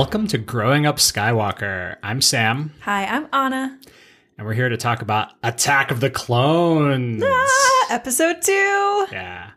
[0.00, 1.96] Welcome to Growing Up Skywalker.
[2.02, 3.78] I'm Sam, Hi, I'm Anna.
[4.38, 7.22] and we're here to talk about Attack of the Clones.
[7.22, 9.06] Ah, episode two.
[9.12, 9.50] Yeah.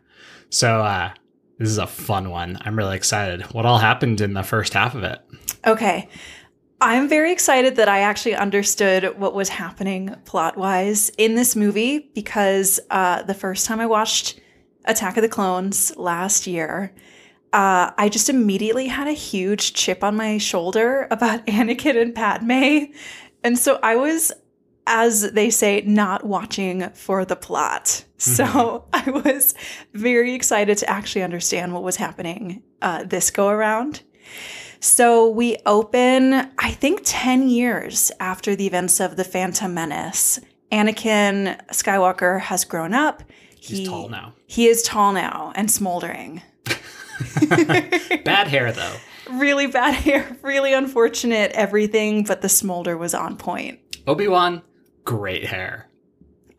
[0.50, 1.12] So, uh,
[1.58, 2.58] this is a fun one.
[2.60, 3.54] I'm really excited.
[3.54, 5.18] What all happened in the first half of it?
[5.66, 6.10] Okay.
[6.78, 12.10] I'm very excited that I actually understood what was happening plot wise in this movie
[12.14, 14.38] because uh, the first time I watched
[14.84, 16.92] Attack of the Clones last year,
[17.54, 22.92] uh, I just immediately had a huge chip on my shoulder about Anakin and Padme.
[23.44, 24.32] And so I was,
[24.88, 28.04] as they say, not watching for the plot.
[28.18, 29.54] So I was
[29.92, 34.02] very excited to actually understand what was happening uh, this go around.
[34.80, 40.40] So we open, I think, 10 years after the events of the Phantom Menace.
[40.72, 43.22] Anakin Skywalker has grown up.
[43.60, 44.34] He's He- tall now.
[44.46, 46.42] He is tall now and smoldering.
[48.24, 48.96] Bad hair, though.
[49.30, 53.80] Really bad hair, really unfortunate everything, but the smolder was on point.
[54.06, 54.60] Obi Wan,
[55.04, 55.88] great hair.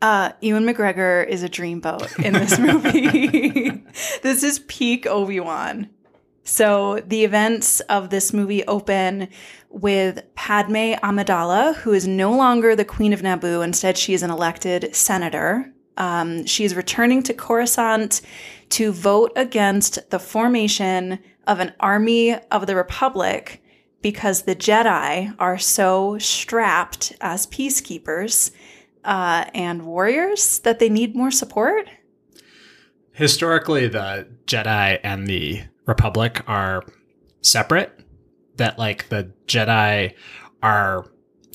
[0.01, 3.83] Uh, Ewan McGregor is a dreamboat in this movie.
[4.23, 5.89] this is peak Obi Wan.
[6.43, 9.29] So the events of this movie open
[9.69, 13.63] with Padme Amidala, who is no longer the Queen of Naboo.
[13.63, 15.71] Instead, she is an elected senator.
[15.97, 18.21] Um, she is returning to Coruscant
[18.69, 23.61] to vote against the formation of an army of the Republic
[24.01, 28.51] because the Jedi are so strapped as peacekeepers
[29.03, 31.87] uh, and warriors that they need more support.
[33.13, 36.83] Historically, the Jedi and the Republic are
[37.41, 37.91] separate.
[38.57, 40.13] That, like, the Jedi
[40.61, 41.05] are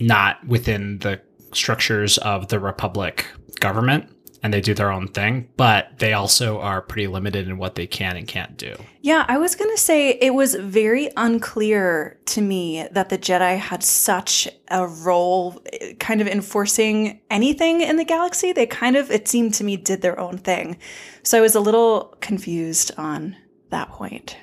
[0.00, 1.20] not within the
[1.52, 3.26] structures of the Republic
[3.58, 4.08] government
[4.42, 7.86] and they do their own thing, but they also are pretty limited in what they
[7.86, 8.74] can and can't do.
[9.02, 13.58] Yeah, I was going to say it was very unclear to me that the Jedi
[13.58, 15.62] had such a role
[15.98, 18.52] kind of enforcing anything in the galaxy.
[18.52, 20.78] They kind of, it seemed to me, did their own thing.
[21.22, 23.36] So I was a little confused on
[23.68, 24.36] that point.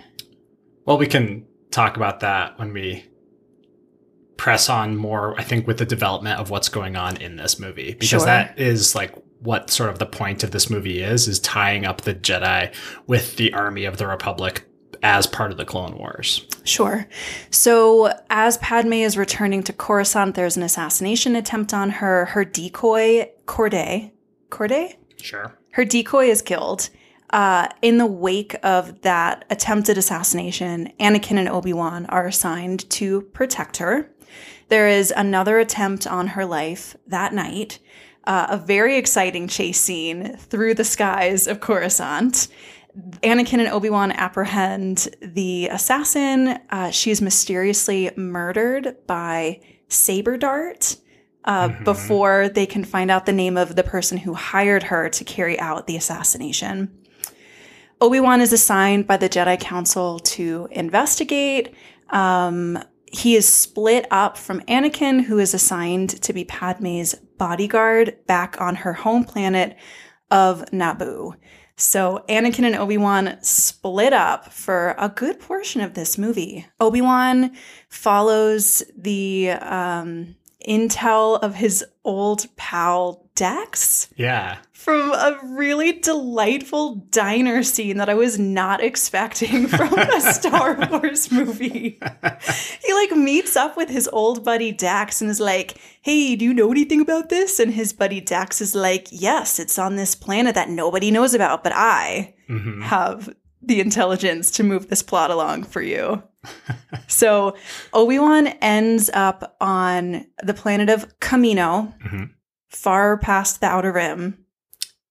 [0.86, 3.06] Well, we can talk about that when we
[4.38, 7.94] press on more, I think, with the development of what's going on in this movie,
[7.94, 8.20] because Sure.
[8.26, 12.02] that is like what sort of the point of this movie is, is tying up
[12.02, 12.74] the Jedi
[13.06, 14.64] with the army of the Republic
[15.04, 16.46] as part of the Clone Wars.
[16.64, 17.08] Sure.
[17.52, 22.26] So, as Padme is returning to Coruscant, there's an assassination attempt on her.
[22.26, 24.12] Her decoy, Corday,
[24.50, 24.98] Corday?
[25.22, 25.58] Sure.
[25.72, 26.90] her decoy is killed.
[27.32, 33.22] Uh, in the wake of that attempted assassination, Anakin and Obi Wan are assigned to
[33.22, 34.10] protect her.
[34.70, 37.80] There is another attempt on her life that night.
[38.28, 42.50] Uh, a very exciting chase scene through the skies of Coruscant.
[43.24, 46.60] Anakin and Obi Wan apprehend the assassin.
[46.70, 50.98] Uh, she is mysteriously murdered by Saber Dart
[51.46, 51.86] uh, Mhm.
[51.86, 55.58] before they can find out the name of the person who hired her to carry
[55.58, 56.90] out the assassination.
[58.02, 61.74] Obi Wan is assigned by the Jedi Council to investigate.
[62.10, 62.78] Um,
[63.12, 68.76] he is split up from Anakin, who is assigned to be Padme's bodyguard back on
[68.76, 69.78] her home planet
[70.30, 71.36] of Naboo.
[71.78, 76.66] So Anakin and Obi-Wan split up for a good portion of this movie.
[76.80, 77.56] Obi-Wan
[77.88, 80.36] follows the um,
[80.68, 84.58] intel of his old pal Dex Yeah.
[84.74, 91.32] from a really delightful diner scene that I was not expecting from a Star Wars
[91.32, 92.00] movie.
[92.86, 96.54] He like meets up with his old buddy Dex and is like, "Hey, do you
[96.54, 100.56] know anything about this?" And his buddy Dex is like, "Yes, it's on this planet
[100.56, 103.30] that nobody knows about, but I hmm have
[103.62, 106.24] the intelligence to move this plot along for you."
[107.08, 107.56] so,
[107.94, 112.30] Obi-Wan ends up on the planet of Kamino, Mhm.
[112.70, 114.46] Far past the outer rim.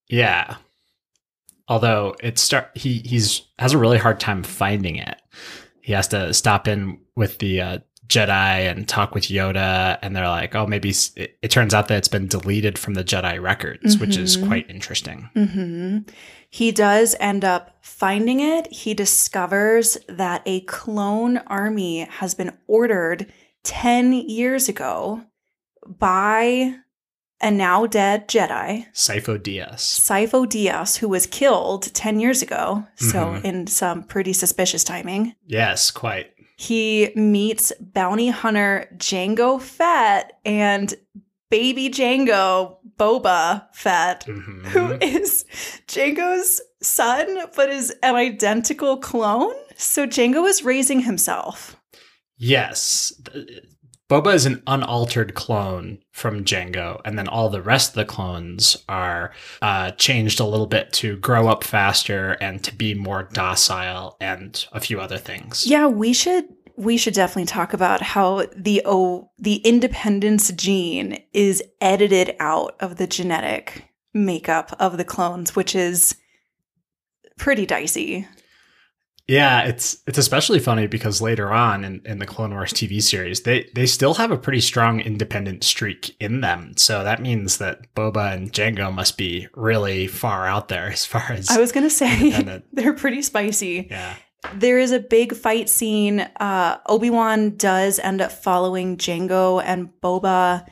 [0.09, 0.57] Yeah.
[1.67, 5.21] Although it start he he's has a really hard time finding it.
[5.81, 10.29] He has to stop in with the uh, Jedi and talk with Yoda, and they're
[10.29, 13.97] like, "Oh, maybe it, it turns out that it's been deleted from the Jedi records,
[13.97, 14.47] which is Mhm.
[14.47, 15.97] quite interesting." hmm
[16.49, 18.71] He does end up finding it.
[18.71, 23.29] He discovers that a clone army has been ordered
[23.63, 25.23] 10 years ago
[25.85, 26.75] by
[27.41, 29.79] a now dead Jedi, Sifo Dyas.
[29.99, 32.85] Sifo Dyas, who was killed 10 years ago.
[32.95, 33.43] So, Mhm.
[33.45, 35.35] in some pretty suspicious timing.
[35.45, 36.27] Yes, quite.
[36.57, 40.95] He meets bounty hunter Jango Fett and
[41.51, 44.65] baby Jango Boba Fett Mhm.
[44.65, 45.45] who is
[45.87, 49.53] Jango's son, but is an identical clone.
[49.77, 51.75] So Jango is raising himself.
[52.39, 53.13] Yes.
[54.09, 58.77] Boba is an unaltered clone from Jango, and then all the rest of the clones
[58.87, 64.15] are uh, changed a little bit to grow up faster and to be more docile
[64.21, 65.67] and a few other things.
[65.67, 66.45] Yeah, we should
[66.77, 72.95] we should definitely talk about how the oh the independence gene is edited out of
[72.95, 76.15] the genetic makeup of the clones, which is
[77.37, 78.25] pretty dicey.
[79.27, 83.41] Yeah, it's it's especially funny because later on in, in the Clone Wars TV series,
[83.41, 86.73] they they still have a pretty strong independent streak in them.
[86.77, 91.25] So that means that Boba and Jango must be really far out there as far
[91.29, 93.87] as I was gonna say they're pretty spicy.
[93.91, 94.15] Yeah.
[94.53, 96.21] There is a big fight scene.
[96.39, 100.65] Uh, Obi Wan does end up following Jango and Boba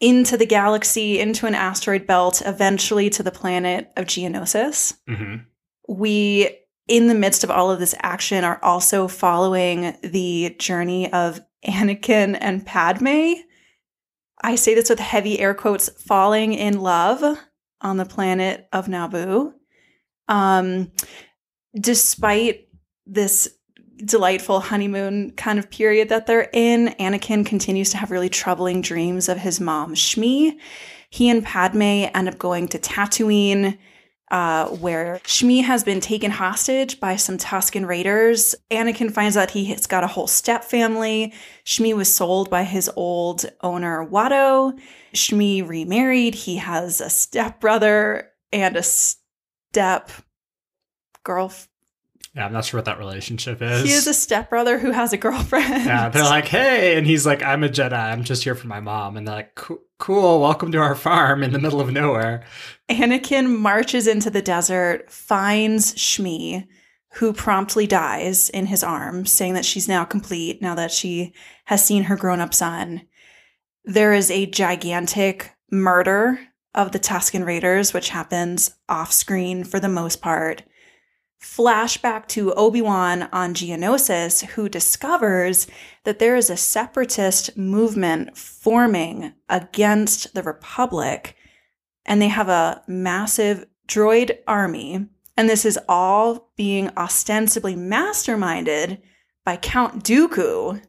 [0.00, 4.94] into the galaxy, into an asteroid belt, eventually to the planet of Geonosis.
[5.06, 5.36] hmm
[5.88, 11.40] We in the midst of all of this action are also following the journey of
[11.66, 13.34] Anakin and Padme.
[14.42, 17.38] I say this with heavy air quotes falling in love
[17.80, 19.52] on the planet of Naboo.
[20.28, 20.90] Um,
[21.78, 22.68] despite
[23.06, 23.48] this
[24.04, 29.28] delightful honeymoon kind of period that they're in, Anakin continues to have really troubling dreams
[29.28, 30.58] of his mom, Shmi.
[31.10, 33.78] He and Padme end up going to Tatooine
[34.32, 38.54] uh, where Shmi has been taken hostage by some Tusken raiders.
[38.70, 41.34] Anakin finds out he has got a whole step family.
[41.66, 44.78] Shmi was sold by his old owner, Watto.
[45.12, 46.34] Shmi remarried.
[46.34, 50.10] He has a step brother and a step
[51.22, 51.52] girl.
[52.34, 53.82] Yeah, I'm not sure what that relationship is.
[53.82, 55.84] He is a stepbrother who has a girlfriend.
[55.84, 57.92] Yeah, they're like, hey, and he's like, I'm a Jedi.
[57.92, 59.18] I'm just here for my mom.
[59.18, 59.54] And they're like,
[59.98, 62.44] cool, welcome to our farm in the middle of nowhere.
[62.90, 66.66] Anakin marches into the desert, finds Shmi,
[67.14, 71.34] who promptly dies in his arms, saying that she's now complete now that she
[71.66, 73.02] has seen her grown up son.
[73.84, 76.40] There is a gigantic murder
[76.74, 80.62] of the Tusken Raiders, which happens off screen for the most part
[81.42, 85.66] flashback to Obi-Wan on Geonosis, who discovers
[86.04, 91.36] that there is a separatist movement forming against the Republic,
[92.06, 95.06] and they have a massive droid army.
[95.36, 98.98] And this is all being ostensibly masterminded
[99.44, 100.80] by Count Dooku.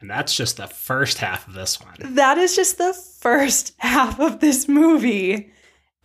[0.00, 1.96] And that's just the first half of this one.
[2.14, 5.52] That is just the first half of this movie.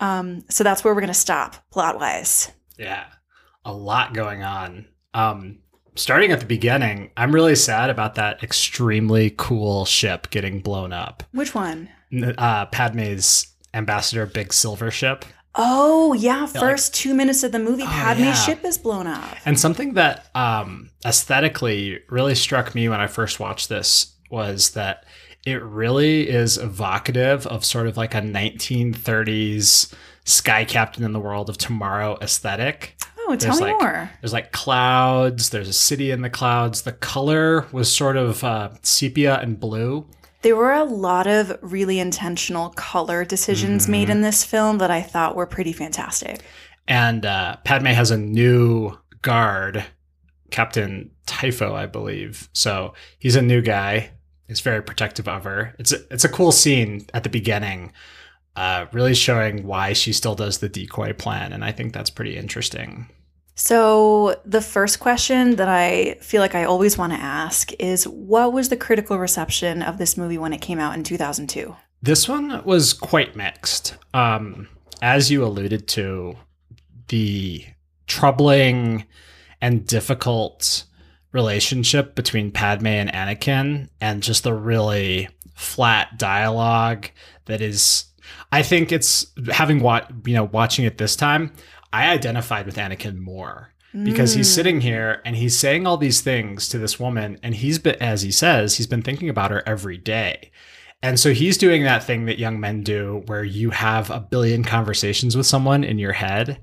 [0.00, 2.50] Um, so that's where we're going to stop plot wise.
[2.76, 3.04] Yeah
[3.64, 4.86] a lot going on.
[5.12, 5.58] Um,
[5.94, 11.22] starting at the beginning, I'm really sad about that extremely cool ship getting blown up.
[11.32, 11.88] Which one?
[12.38, 15.24] Uh, Padme's ambassador big silver ship.
[15.56, 18.34] Oh yeah, first like, two minutes of the movie, oh, Padme's yeah.
[18.34, 19.36] ship is blown up.
[19.44, 25.04] And something that um, aesthetically really struck me when I first watched this was that
[25.46, 29.94] it really is evocative of sort of like a 1930s
[30.24, 32.96] sky captain in the world of tomorrow aesthetic.
[33.26, 34.10] Oh, tell there's me like, more.
[34.20, 35.50] There's like clouds.
[35.50, 36.82] There's a city in the clouds.
[36.82, 40.06] The color was sort of uh, sepia and blue.
[40.42, 43.92] There were a lot of really intentional color decisions mm-hmm.
[43.92, 46.42] made in this film that I thought were pretty fantastic.
[46.86, 49.84] And uh, Padme has a new guard,
[50.50, 52.50] Captain Typho, I believe.
[52.52, 54.10] So he's a new guy.
[54.48, 55.74] He's very protective of her.
[55.78, 57.92] It's a, it's a cool scene at the beginning
[58.56, 61.52] uh, really showing why she still does the decoy plan.
[61.52, 63.08] And I think that's pretty interesting.
[63.56, 68.52] So, the first question that I feel like I always want to ask is what
[68.52, 71.74] was the critical reception of this movie when it came out in 2002?
[72.02, 73.96] This one was quite mixed.
[74.12, 74.68] Um,
[75.00, 76.36] as you alluded to,
[77.08, 77.64] the
[78.06, 79.04] troubling
[79.60, 80.84] and difficult
[81.32, 87.08] relationship between Padme and Anakin, and just the really flat dialogue
[87.44, 88.06] that is
[88.50, 91.52] I think it's having what you know watching it this time.
[91.94, 93.72] I identified with Anakin more
[94.02, 94.38] because mm.
[94.38, 97.94] he's sitting here and he's saying all these things to this woman, and he's been,
[98.02, 100.50] as he says, he's been thinking about her every day.
[101.04, 104.64] And so he's doing that thing that young men do where you have a billion
[104.64, 106.60] conversations with someone in your head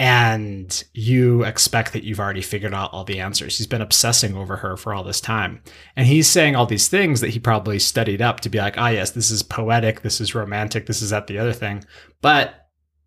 [0.00, 3.58] and you expect that you've already figured out all the answers.
[3.58, 5.62] He's been obsessing over her for all this time.
[5.96, 8.88] And he's saying all these things that he probably studied up to be like, ah,
[8.88, 11.84] yes, this is poetic, this is romantic, this is that, the other thing.
[12.22, 12.61] But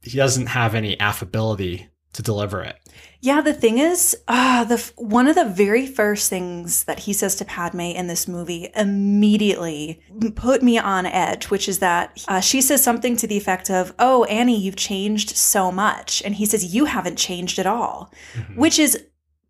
[0.06, 2.78] he doesn't have any affability to deliver it.
[3.20, 7.36] Yeah, the thing is, uh, the one of the very first things that he says
[7.38, 10.00] to Padme in this movie immediately
[10.36, 13.94] put me on edge, which is that uh, she says something to the effect of,
[14.00, 18.60] "Oh, Annie, you've changed so much," and he says, "You haven't changed at all," mm-hmm.
[18.60, 19.04] which is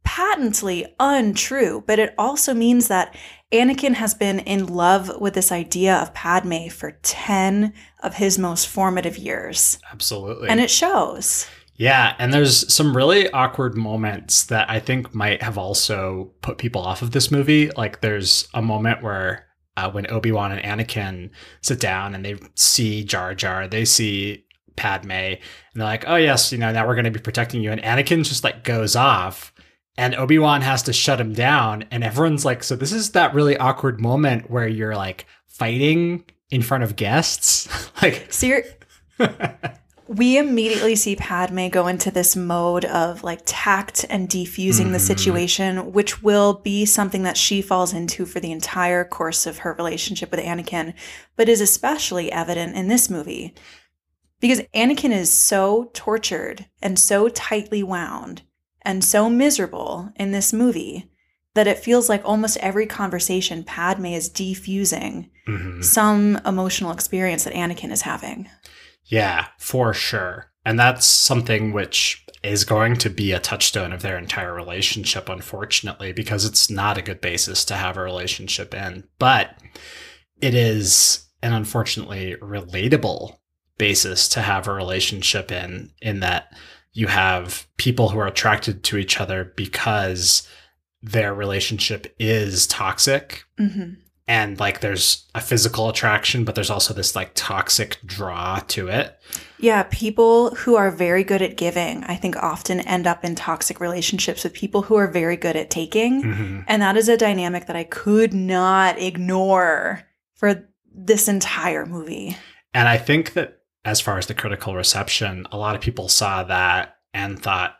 [0.05, 3.13] patently untrue, but it also means that
[3.51, 8.67] Anakin has been in love with this idea of Padme for 10 of his most
[8.67, 9.77] formative years.
[9.91, 10.49] Absolutely.
[10.49, 11.47] And it shows.
[11.77, 16.81] Yeah, and there's some really awkward moments that I think might have also put people
[16.81, 17.69] off of this movie.
[17.71, 23.03] Like there's a moment where uh, when Obi-Wan and Anakin sit down and they see
[23.03, 24.45] Jar Jar, they see
[24.77, 25.39] Padme, and
[25.73, 28.25] they're like, "Oh yes, you know, now we're going to be protecting you." And Anakin
[28.25, 29.53] just like goes off,
[29.97, 33.57] and Obi-Wan has to shut him down, and everyone's like, "So this is that really
[33.57, 37.67] awkward moment where you're like fighting in front of guests?"
[38.01, 38.63] like So you're,
[40.07, 45.07] we immediately see Padme go into this mode of like tact and defusing the Mhm.
[45.07, 49.73] situation, which will be something that she falls into for the entire course of her
[49.73, 50.93] relationship with Anakin,
[51.35, 53.53] but is especially evident in this movie.
[54.39, 58.43] Because Anakin is so tortured and so tightly wound
[58.85, 61.09] and so miserable in this movie
[61.55, 65.83] that it feels like almost every conversation Padme is defusing mhm.
[65.83, 68.49] some emotional experience that Anakin is having.
[69.05, 70.51] Yeah, for sure.
[70.65, 76.11] And that's something which is going to be a touchstone of their entire relationship, unfortunately,
[76.11, 79.07] because it's not a good basis to have a relationship in.
[79.17, 79.57] But
[80.41, 83.37] it is an unfortunately relatable
[83.77, 86.51] basis to have a relationship in, in that
[86.97, 90.47] you have people who are attracted to each other because
[91.03, 93.93] their relationship is toxic hmm
[94.27, 99.19] and like there's a physical attraction but there's also this like toxic draw to it
[99.59, 103.79] Yeah, people who are very good at giving, I think often end up in toxic
[103.79, 106.23] relationships with people who are very good at taking.
[106.23, 106.65] Mhm.
[106.67, 110.01] And that is a dynamic that I could not ignore
[110.33, 112.35] for this entire movie.
[112.73, 116.43] and i think that as far as the critical reception a lot of people saw
[116.43, 117.75] that and thought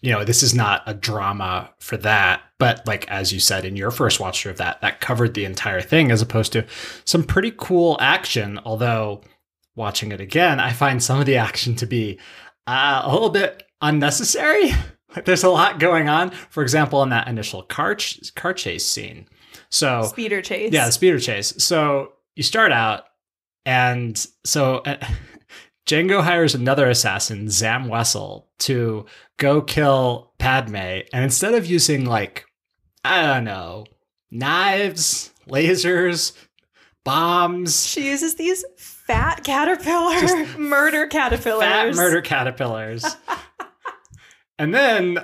[0.00, 2.40] you know this is not a drama for that.
[2.58, 5.44] But like as you said in your first watch through of that that covered the
[5.44, 6.64] entire thing as opposed to
[7.04, 8.58] some pretty cool action.
[8.64, 9.20] Although
[9.76, 12.18] watching it again i find some of the action to be
[12.66, 14.72] uh, a little bit unnecessary.
[15.16, 16.30] Like, there's a lot going on.
[16.30, 19.26] For example in that initial car, ch- car chase scene.
[19.68, 20.72] So Speeder chase.
[20.72, 21.52] yeah, the speeder chase.
[21.58, 23.06] So you start out,
[23.66, 25.04] and so uh,
[25.86, 29.06] Jango hires another assassin, Zam Wesell, to
[29.38, 30.76] go kill Padme.
[30.76, 32.44] And instead of using, like,
[33.04, 33.86] I don't know,
[34.30, 36.32] knives, lasers,
[37.04, 41.62] bombs, She uses these fat caterpillar murder caterpillars.
[41.64, 43.04] fat murder caterpillars.
[44.58, 45.18] and then,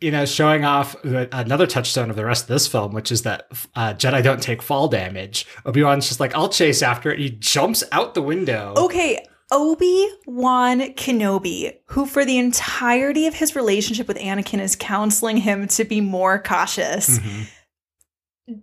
[0.00, 3.46] you know, showing off another touchstone of the rest of this film, which is that
[3.74, 5.46] uh, Jedi don't take fall damage.
[5.64, 7.18] Obi Wan's just like, I'll chase after it.
[7.20, 8.74] He jumps out the window.
[8.76, 15.36] Okay, Obi Wan Kenobi, who for the entirety of his relationship with Anakin is counseling
[15.36, 17.46] him to be more cautious, Mhm.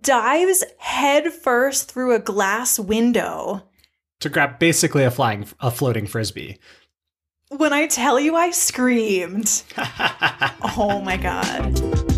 [0.02, 3.62] dives headfirst through a glass window.
[4.20, 6.58] To grab basically a flying, a floating frisbee.
[7.50, 9.62] When I tell you I screamed,
[10.76, 12.11] oh my god.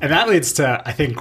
[0.00, 1.18] And that leads to, I think,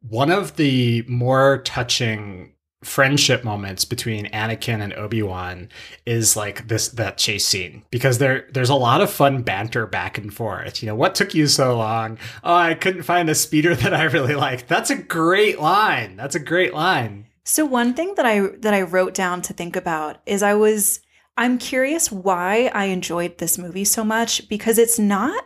[0.00, 2.52] one of the more touching
[2.84, 5.68] friendship moments between Anakin and Obi-Wan
[6.04, 10.18] is like this that chase scene because there there's a lot of fun banter back
[10.18, 10.82] and forth.
[10.82, 12.18] You know, what took you so long?
[12.44, 14.68] Oh, I couldn't find a speeder that I really liked.
[14.68, 16.16] That's a great line.
[16.16, 17.26] That's a great line.
[17.44, 21.00] So one thing that I that I wrote down to think about is I was
[21.36, 25.44] I'm curious why I enjoyed this movie so much because it's not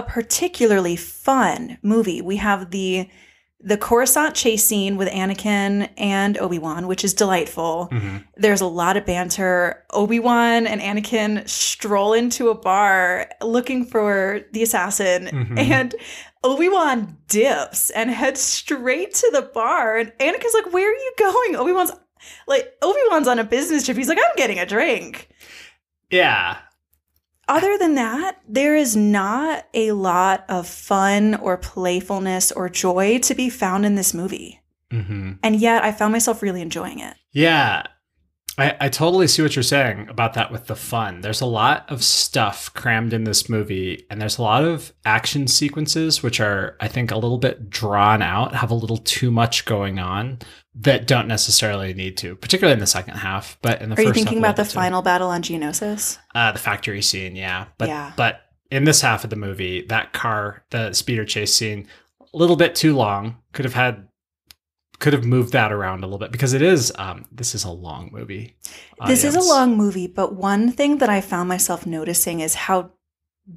[0.00, 2.20] a particularly fun movie.
[2.22, 3.08] We have the
[3.62, 7.90] the Coruscant chase scene with Anakin and Obi-Wan, which is delightful.
[8.36, 9.84] There's a lot of banter.
[9.90, 15.58] Obi-Wan and Anakin stroll into a bar looking for the assassin Mhm.
[15.58, 15.94] and
[16.42, 21.56] Obi-Wan dips and heads straight to the bar and Anakin's like, "Where are you going?"
[21.56, 21.92] Obi-Wan's
[22.48, 23.98] like Obi-Wan's on a business trip.
[23.98, 25.28] He's like, "I'm getting a drink."
[26.10, 26.56] Yeah.
[27.50, 33.34] Other than that, there is not a lot of fun or playfulness or joy to
[33.34, 34.60] be found in this movie.
[34.92, 37.16] hmm And yet I found myself really enjoying it.
[37.32, 37.82] Yeah.
[38.62, 41.20] I, I totally see what you're saying about that with the fun.
[41.20, 45.46] There's a lot of stuff crammed in this movie, and there's a lot of action
[45.46, 49.64] sequences which are, I think, a little bit drawn out, have a little too much
[49.64, 50.38] going on
[50.74, 53.58] that don't necessarily need to, particularly in the second half.
[53.62, 54.74] But in the Are you first thinking half, about the too.
[54.76, 56.18] final battle on Geonosis?
[56.34, 57.66] Uh, the factory scene, yeah.
[57.78, 58.12] But Yeah.
[58.16, 61.88] but in this half of the movie, that car, the speeder chase scene,
[62.32, 63.38] a little bit too long.
[63.52, 64.06] Could have had
[65.00, 67.70] could have moved that around a little bit because it is um this is a
[67.70, 68.54] long movie.
[69.06, 72.92] This is a long movie, but one thing that I found myself noticing is how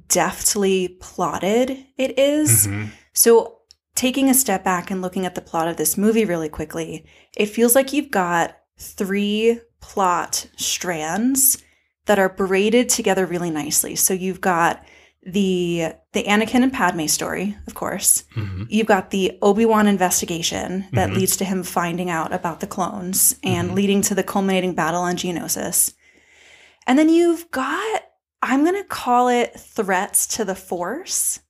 [0.08, 2.66] deftly plotted it is.
[2.66, 2.88] Mhm.
[3.12, 3.58] So,
[3.94, 7.04] taking a step back and looking at the plot of this movie really quickly,
[7.36, 11.58] it feels like you've got three plot strands
[12.06, 13.94] that are braided together really nicely.
[13.94, 14.84] So, you've got
[15.26, 18.24] the the Anakin and Padme story, of course.
[18.36, 18.66] Mhm.
[18.68, 21.16] You've got the Obi-Wan investigation that Mhm.
[21.16, 23.74] leads to him finding out about the clones and Mhm.
[23.74, 25.92] leading to the culminating battle on Geonosis.
[26.86, 28.02] And then you've got
[28.46, 31.40] I'm going to call it threats to the Force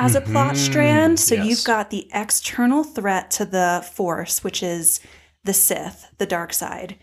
[0.00, 0.58] as a plot Mhm.
[0.58, 1.20] strand.
[1.20, 1.46] So Yes.
[1.46, 4.98] you've got the external threat to the Force, which is
[5.44, 6.96] the Sith, the dark side.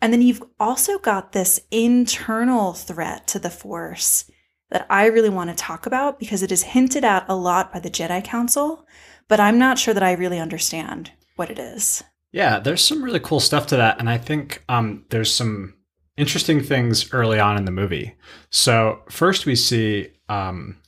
[0.00, 4.24] And then you've also got this internal threat to the Force
[4.72, 7.78] that I really want to talk about because it is hinted at a lot by
[7.78, 8.86] the Jedi Council,
[9.28, 12.02] but I'm not sure that I really understand what it is.
[12.32, 15.74] Yeah, there's some really cool stuff to that, and I think um, there's some
[16.16, 18.14] interesting things early on in the movie.
[18.48, 20.78] So first, we see um,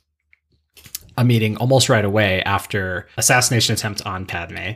[1.15, 4.73] a meeting almost right away after assassination attempt on Padme,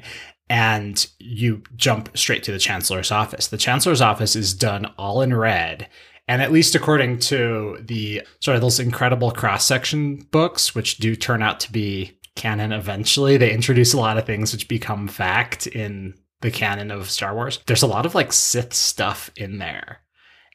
[0.51, 3.47] and you jump straight to the chancellor's office.
[3.47, 5.87] The chancellor's office is done all in red.
[6.29, 11.15] And at least according to the sort of those incredible cross section books, which do
[11.15, 15.65] turn out to be canon eventually, they introduce a lot of things which become fact
[15.65, 17.59] in the canon of Star Wars.
[17.65, 20.01] There's a lot of like Sith stuff in there.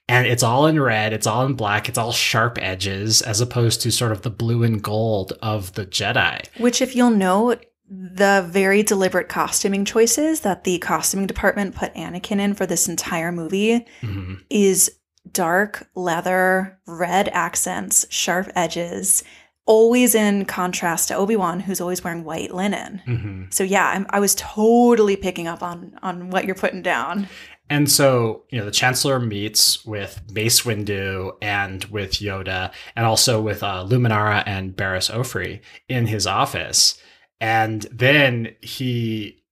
[0.09, 3.81] And it's all in red, it's all in black, it's all sharp edges, as opposed
[3.83, 6.47] to sort of the blue and gold of the Jedi.
[6.59, 12.39] Which, if you'll note, the very deliberate costuming choices that the costuming department put Anakin
[12.41, 14.41] in for this entire movie Mhm.
[14.51, 14.91] is
[15.35, 19.23] dark leather, red accents, sharp edges,
[19.67, 23.03] always in contrast to Obi-Wan who's always wearing white linen.
[23.07, 23.53] Mhm.
[23.53, 27.29] So yeah, I'm, I was totally picking up on on what you're putting down.
[27.71, 33.41] And so, you know, the Chancellor meets with Mace Windu and with Yoda, and also
[33.41, 37.01] with uh, Luminara and Barriss Offee in his office.
[37.41, 39.44] And then he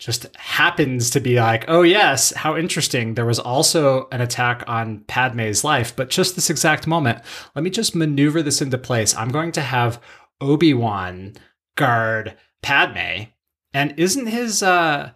[0.00, 3.14] just happens to be like, oh, yes, how interesting.
[3.14, 7.20] There was also an attack on Padme's life, but just this exact moment,
[7.54, 9.14] let me just maneuver this into place.
[9.14, 10.00] I'm going to have
[10.40, 11.34] Obi Wan
[11.76, 13.26] guard Padme.
[13.72, 15.12] And isn't his, uh,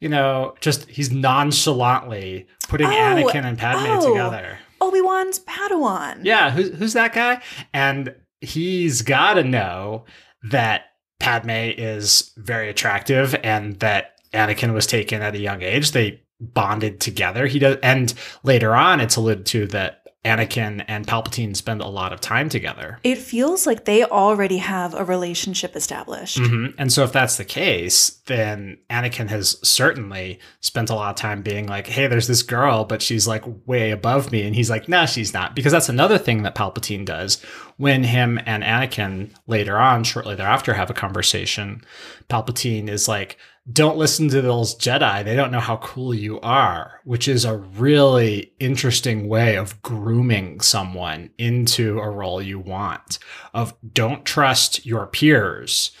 [0.00, 4.08] you know, just he's nonchalantly putting Oh, Anakin and Padme oh.
[4.08, 4.58] together.
[4.80, 6.20] Obi-Wan's Padawan.
[6.24, 7.40] Yeah, who's who's that guy?
[7.72, 10.04] And he's got to know
[10.50, 10.86] that
[11.20, 15.92] Padme is very attractive and that Anakin was taken at a young age.
[15.92, 17.46] They bonded together.
[17.46, 22.12] He does, and later on, it's alluded to that Anakin and Palpatine spend a lot
[22.14, 22.98] of time together.
[23.04, 26.38] It feels like they already have a relationship established.
[26.38, 31.16] hmm And so, if that's the case, then Anakin has certainly spent a lot of
[31.16, 34.46] time being like, hey, there's this girl, but she's like way above me.
[34.46, 35.54] And he's like, nah, she's not.
[35.54, 37.42] Because that's another thing that Palpatine does
[37.76, 41.82] when him and Anakin later on, shortly thereafter, have a conversation.
[42.30, 43.36] Palpatine is like,
[43.72, 45.24] don't listen to those Jedi.
[45.24, 50.60] They don't know how cool you are, which is a really interesting way of grooming
[50.60, 53.18] someone into a role you want.
[53.54, 55.92] Of don't trust your peers,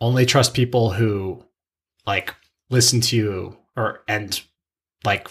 [0.00, 1.44] only trust people who
[2.06, 2.34] like
[2.70, 4.40] listen to you or and
[5.04, 5.28] like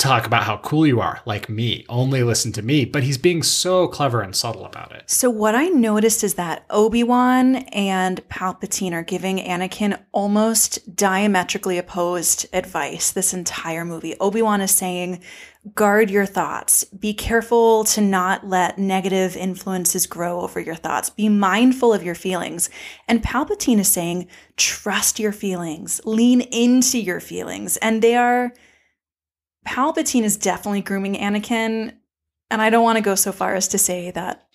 [0.00, 1.84] talk about how cool you are, like me.
[1.88, 2.84] Only listen to me.
[2.84, 5.08] But he's being so clever and subtle about it.
[5.08, 12.46] So what I noticed is that Obi-Wan and Palpatine are giving Anakin almost diametrically opposed
[12.52, 14.16] advice this entire movie.
[14.18, 15.20] Obi-Wan is saying,
[15.74, 16.84] guard your thoughts.
[16.84, 21.10] Be careful to not let negative influences grow over your thoughts.
[21.10, 22.70] Be mindful of your feelings.
[23.06, 26.00] And Palpatine is saying, trust your feelings.
[26.06, 27.76] Lean into your feelings.
[27.76, 28.54] And they are
[29.70, 31.92] Palpatine is definitely grooming Anakin,
[32.50, 34.48] and I don't want to go so far as to say that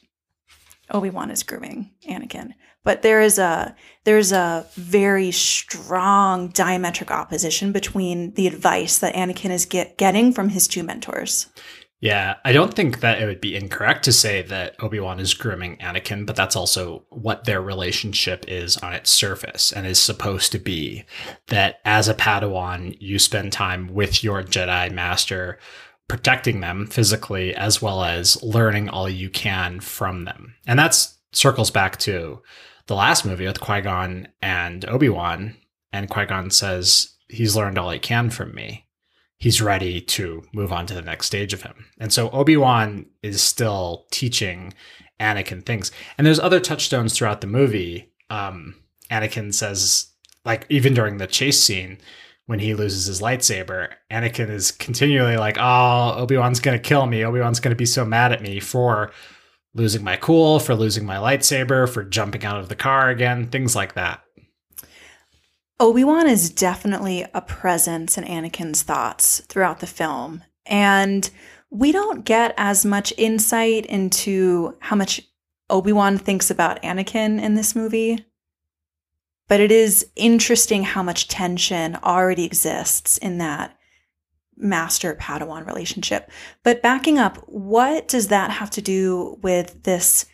[0.92, 2.52] Obi-Wan is grooming Anakin,
[2.84, 3.74] but there is a
[4.04, 10.50] there's a very strong diametric opposition between the advice that Anakin is get, getting from
[10.50, 11.48] his two mentors.
[12.02, 15.78] Yeah, I don't think that it would be incorrect to say that Obi-Wan is grooming
[15.78, 20.60] Anakin, but that's also what their relationship is on its surface and is supposed to
[20.60, 21.06] be.
[21.48, 25.58] That as a Padawan, you spend time with your Jedi master
[26.08, 30.56] protecting them physically as well as learning all you can from them.
[30.68, 30.96] And that
[31.32, 32.42] circles back to
[32.88, 35.56] the last movie with Qui-Gon and Obi-Wan,
[35.92, 38.85] and Qui-Gon says he's learned all he can from me
[39.38, 41.86] he's ready to move on to the next stage of him.
[42.00, 44.74] And so Obi-Wan is still teaching
[45.20, 45.92] Anakin things.
[46.18, 48.12] And there's other touchstones throughout the movie.
[48.30, 48.76] Um,
[49.12, 50.08] Anakin says,
[50.46, 52.00] like, even during the chase scene,
[52.48, 57.26] when he loses his lightsaber, Anakin is continually like, "Oh, Obi Wan's gonna kill me.
[57.26, 59.12] Obi Wan's gonna be so mad at me for
[59.74, 63.76] losing my cool, for losing my lightsaber, for jumping out of the car again, things
[63.76, 64.22] like that."
[65.80, 70.44] Obi Wan is definitely a presence in Anakin's thoughts throughout the film.
[70.66, 71.30] And
[71.70, 75.22] we don't get as much insight into how much
[75.70, 78.26] Obi Wan thinks about Anakin in this movie.
[79.48, 83.78] But it is interesting how much tension already exists in that
[84.56, 86.32] master Padawan relationship.
[86.64, 90.26] But backing up, what does that have to do with this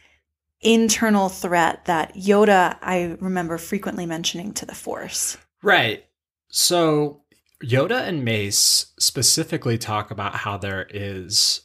[0.61, 5.37] internal threat that Yoda, I remember frequently mentioning to the Force?
[5.63, 6.05] Right.
[6.49, 7.21] So
[7.63, 11.61] Yoda and Mace specifically talk about how there is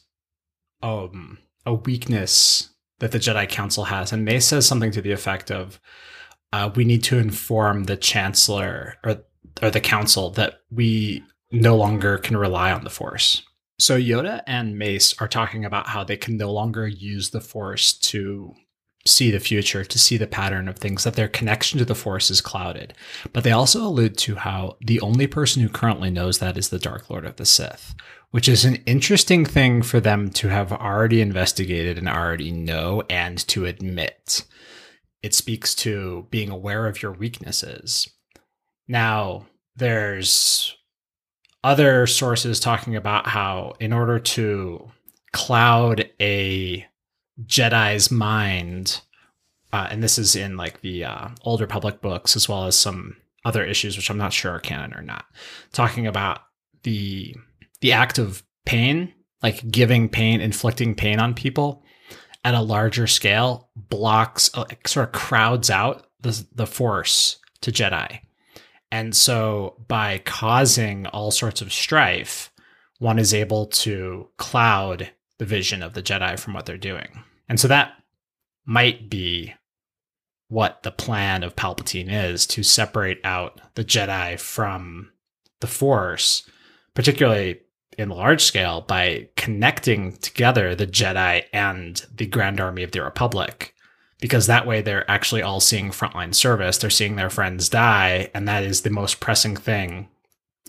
[0.81, 5.51] um, a weakness that the Jedi Council has, and Mace says something to the effect
[5.51, 5.79] of,
[6.53, 9.23] uh, "We need to inform the Chancellor or
[9.61, 13.43] or the Council that we no longer can rely on the Force."
[13.79, 17.93] So Yoda and Mace are talking about how they can no longer use the Force
[17.93, 18.53] to
[19.07, 22.29] see the future, to see the pattern of things, that their connection to the Force
[22.29, 22.93] is clouded.
[23.33, 26.79] But they also allude to how the only person who currently knows that is the
[26.79, 27.95] Dark Lord of the Sith,
[28.31, 33.37] which is an interesting thing for them to have already investigated and already know and
[33.47, 34.45] to admit.
[35.23, 38.09] It speaks to being aware of your weaknesses.
[38.87, 40.75] Now, there's
[41.63, 44.91] other sources talking about how, in order to
[45.33, 46.85] cloud a
[47.45, 49.01] Jedi's mind,
[49.71, 53.17] uh, and this is in like the uh, Old Republic books as well as some
[53.45, 55.25] other issues, which I'm not sure are canon or not,
[55.71, 56.41] talking about
[56.83, 57.35] the
[57.81, 61.83] the act of pain, like giving pain, inflicting pain on people
[62.43, 68.19] at a larger scale, blocks, uh, sort of crowds out the the Force to Jedi,
[68.91, 72.51] and so by causing all sorts of strife,
[72.99, 77.23] one is able to cloud the vision of the Jedi from what they're doing.
[77.49, 77.93] And so that
[78.65, 79.53] might be
[80.49, 85.11] what the plan of Palpatine is to separate out the Jedi from
[85.59, 86.49] the Force,
[86.93, 87.61] particularly
[87.97, 93.73] in large scale, by connecting together the Jedi and the Grand Army of the Republic.
[94.19, 98.47] Because that way they're actually all seeing frontline service, they're seeing their friends die, and
[98.47, 100.07] that is the most pressing thing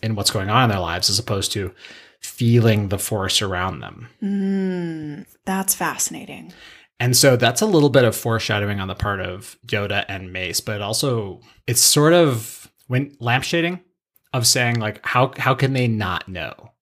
[0.03, 1.75] in what's going on in their lives, as opposed to
[2.21, 4.09] feeling the force around them.
[4.23, 6.53] Mm, that's fascinating.
[7.01, 10.61] And so that's a little bit of foreshadowing on the part of Yoda and Mace,
[10.61, 13.81] but also it's sort of when lampshading
[14.33, 16.73] of saying like how how can they not know?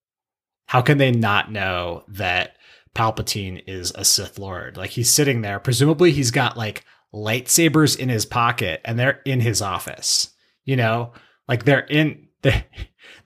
[0.65, 2.57] How can they not know that
[2.95, 4.75] Palpatine is a Sith Lord?
[4.75, 9.39] Like he's sitting there, presumably he's got like lightsabers in his pocket and they're in
[9.39, 10.33] his office.
[10.65, 11.13] You know,
[11.47, 12.65] like they're in they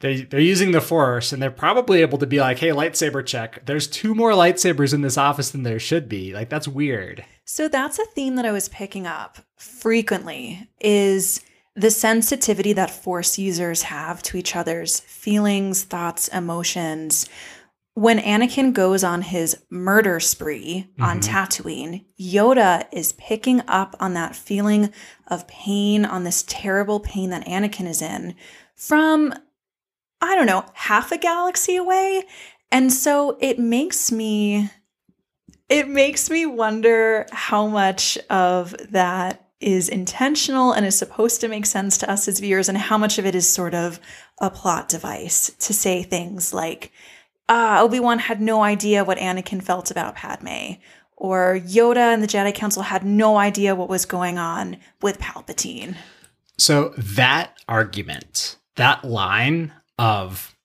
[0.01, 3.65] they they're using the force and they're probably able to be like, "Hey, lightsaber check.
[3.65, 7.23] There's two more lightsabers in this office than there should be." Like that's weird.
[7.45, 11.41] So that's a theme that I was picking up frequently is
[11.75, 17.29] the sensitivity that force users have to each other's feelings, thoughts, emotions.
[17.93, 21.03] When Anakin goes on his murder spree mm-hmm.
[21.03, 24.93] on Tatooine, Yoda is picking up on that feeling
[25.27, 28.35] of pain, on this terrible pain that Anakin is in
[28.75, 29.33] from
[30.21, 32.23] I don't know, half a galaxy away.
[32.71, 34.69] And so it makes me
[35.67, 41.65] it makes me wonder how much of that is intentional and is supposed to make
[41.65, 43.99] sense to us as viewers and how much of it is sort of
[44.39, 46.91] a plot device to say things like
[47.47, 50.73] ah Obi-Wan had no idea what Anakin felt about Padme
[51.15, 55.95] or Yoda and the Jedi Council had no idea what was going on with Palpatine.
[56.57, 60.55] So that argument, that line of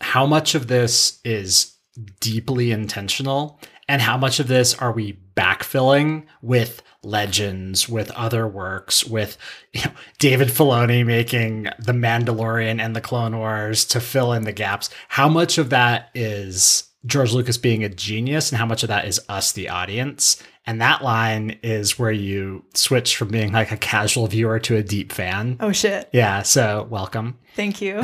[0.00, 1.76] how much of this is
[2.20, 9.04] deeply intentional and how much of this are we backfilling with legends, with other works,
[9.04, 9.36] with
[9.72, 14.52] you know, David Filoni making The Mandalorian and The Clone Wars to fill in the
[14.52, 14.90] gaps.
[15.08, 19.06] How much of that is George Lucas being a genius and how much of that
[19.06, 20.42] is us, the audience?
[20.64, 24.82] And that line is where you switch from being like a casual viewer to a
[24.82, 25.56] deep fan.
[25.58, 26.08] Oh, shit.
[26.12, 26.42] Yeah.
[26.42, 27.38] So, welcome.
[27.56, 27.96] Thank you.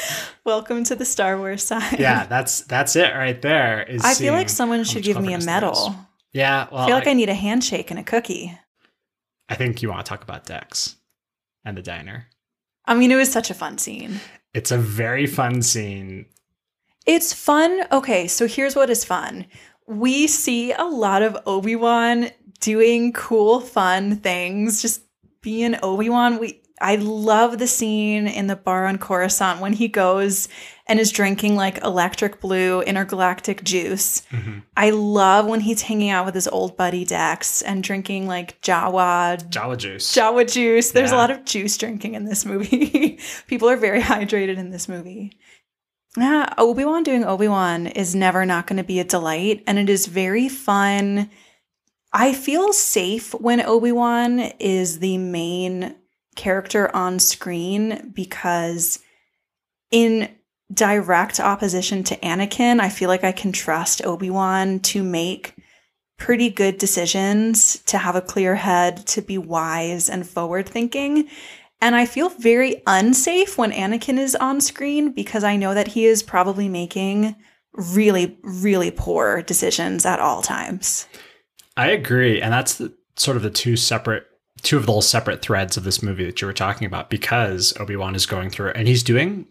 [0.44, 1.98] welcome to the Star Wars side.
[1.98, 3.86] Yeah, that's that's it right there.
[4.02, 5.94] I feel like someone should give me a medal.
[6.32, 8.58] Yeah, well, I feel like I, I need a handshake and a cookie.
[9.48, 10.96] I think you want to talk about Dex
[11.64, 12.28] and the diner.
[12.86, 14.20] I mean, it was such a fun scene.
[14.54, 16.26] It's a very fun scene.
[17.06, 17.84] It's fun.
[17.90, 19.46] Okay, so here's what is fun
[19.86, 25.02] we see a lot of Obi Wan doing cool, fun things, just
[25.42, 26.38] being Obi Wan.
[26.38, 30.48] We I love the scene in the bar on Coruscant when he goes
[30.88, 34.22] and is drinking like electric blue intergalactic juice.
[34.32, 34.58] Mm-hmm.
[34.76, 39.48] I love when he's hanging out with his old buddy Dex and drinking like Jawa
[39.48, 40.12] Jawa juice.
[40.12, 40.90] Jawa juice.
[40.90, 43.20] There's a lot of juice drinking in this movie.
[43.46, 45.32] People are very hydrated in this movie.
[46.16, 49.78] Yeah, Obi Wan doing Obi Wan is never not going to be a delight, and
[49.78, 51.30] it is very fun.
[52.12, 55.94] I feel safe when Obi Wan is the main
[56.36, 58.98] character on screen because,
[59.90, 60.28] in
[60.72, 65.54] direct opposition to Anakin, I feel like I can trust Obi Wan to make
[66.18, 71.28] pretty good decisions, to have a clear head, to be wise and forward thinking.
[71.82, 76.06] And I feel very unsafe when Anakin is on screen because I know that he
[76.06, 77.34] is probably making
[77.72, 81.08] really, really poor decisions at all times.
[81.76, 84.26] I agree, and that's the, sort of the two separate,
[84.62, 87.10] two of those separate threads of this movie that you were talking about.
[87.10, 89.48] Because Obi Wan is going through, and he's doing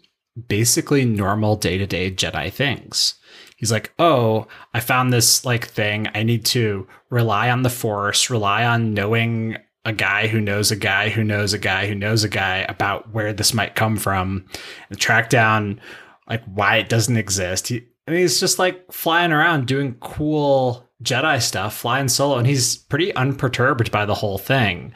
[0.48, 3.16] basically normal day to day Jedi things.
[3.58, 6.08] He's like, "Oh, I found this like thing.
[6.16, 10.76] I need to rely on the Force, rely on knowing a guy who knows a
[10.76, 14.46] guy who knows a guy who knows a guy about where this might come from,
[14.90, 15.82] and track down
[16.28, 21.42] like why it doesn't exist." He, and he's just like flying around doing cool Jedi
[21.42, 24.94] stuff, flying solo, and he's pretty unperturbed by the whole thing.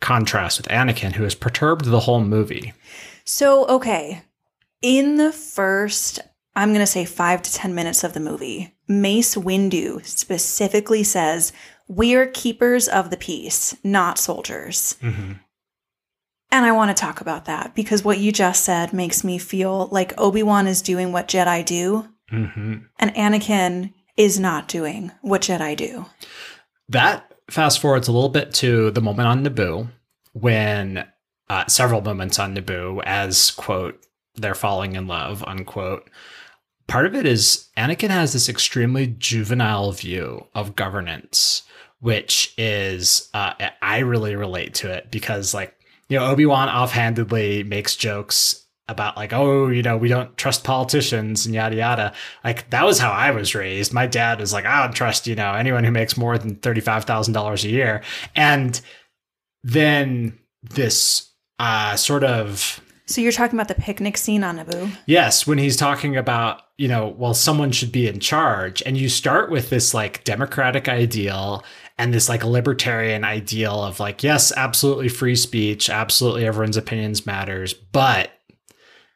[0.00, 2.72] Contrast with Anakin, who is perturbed the whole movie.
[3.24, 4.22] So, okay,
[4.82, 6.20] in the first,
[6.54, 11.52] I'm going to say five to 10 minutes of the movie, Mace Windu specifically says,
[11.88, 14.96] We're keepers of the peace, not soldiers.
[16.50, 19.88] And I want to talk about that because what you just said makes me feel
[19.90, 22.74] like Obi Wan is doing what Jedi do, Mm-hmm.
[22.98, 26.04] and Anakin is not doing what Jedi do.
[26.90, 29.88] That fast forwards a little bit to the moment on Naboo
[30.34, 31.06] when
[31.48, 36.10] uh, several moments on Naboo, as quote, they're falling in love, unquote.
[36.86, 41.62] Part of it is Anakin has this extremely juvenile view of governance,
[42.00, 45.74] which is, uh, I really relate to it because, like,
[46.08, 50.64] you know, Obi Wan offhandedly makes jokes about like, oh, you know, we don't trust
[50.64, 52.14] politicians and yada yada.
[52.42, 53.92] Like that was how I was raised.
[53.92, 56.80] My dad was like, I don't trust, you know, anyone who makes more than thirty
[56.80, 58.02] five thousand dollars a year.
[58.34, 58.80] And
[59.62, 64.90] then this uh sort of So you're talking about the picnic scene on Naboo.
[65.04, 68.82] Yes, when he's talking about, you know, well, someone should be in charge.
[68.86, 71.62] And you start with this like democratic ideal
[71.98, 77.74] and this like libertarian ideal of like, yes, absolutely free speech, absolutely everyone's opinions matters.
[77.74, 78.30] But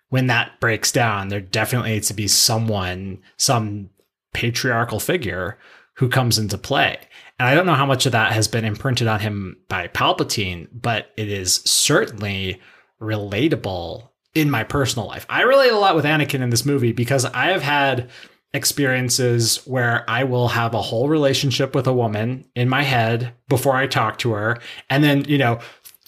[0.09, 3.91] when that breaks down, there definitely needs to be someone, some
[4.35, 5.59] patriarchal figure
[5.95, 6.99] who comes into play.
[7.39, 10.69] And I don't know how much of that has been imprinted on him by Palpatine,
[10.73, 12.61] but it is certainly
[13.01, 15.27] relatable in my personal life.
[15.29, 18.11] I relate a lot with Anakin in this movie because I have had
[18.55, 23.77] experiences where I will have a whole relationship with a woman in my head before
[23.77, 24.59] I talk to her.
[24.91, 25.59] And then, you know,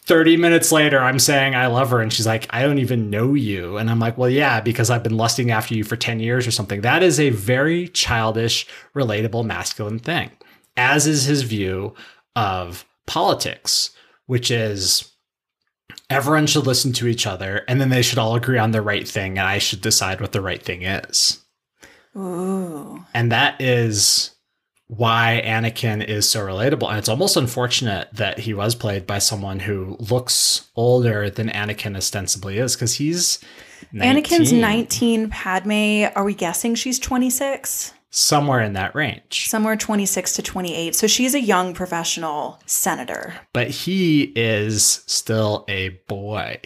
[0.07, 3.33] 30 minutes later, I'm saying I love her, and she's like, I don't even know
[3.33, 3.79] you.
[3.79, 6.51] And I'm like, well, yeah, because I've been lusting after you for 10 years or
[6.51, 6.83] something.
[6.83, 10.31] That is a very childish, relatable, masculine thing,
[10.77, 11.95] as is his view
[12.37, 13.93] of politics,
[14.27, 15.11] which is
[16.11, 19.09] everyone should listen to each other and then they should all agree on the right
[19.09, 21.44] thing, and I should decide what the right thing is.
[22.17, 23.05] Ooh.
[23.15, 24.31] And that is
[24.87, 26.89] why Anakin is so relatable.
[26.89, 31.97] And it's almost unfortunate that he was played by someone who looks older than Anakin
[31.97, 33.39] ostensibly is, because he's
[33.93, 37.93] 19, Anakin's 19, Padme, are we guessing she's 26?
[38.15, 39.49] somewhere in that range.
[39.49, 40.95] Somewhere 26 to 28.
[40.95, 43.35] So she's a young professional senator.
[43.53, 46.61] But he is still a boy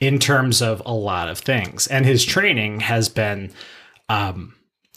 [0.00, 1.86] in terms of a lot of things.
[1.86, 3.52] And his training has been
[4.08, 4.54] um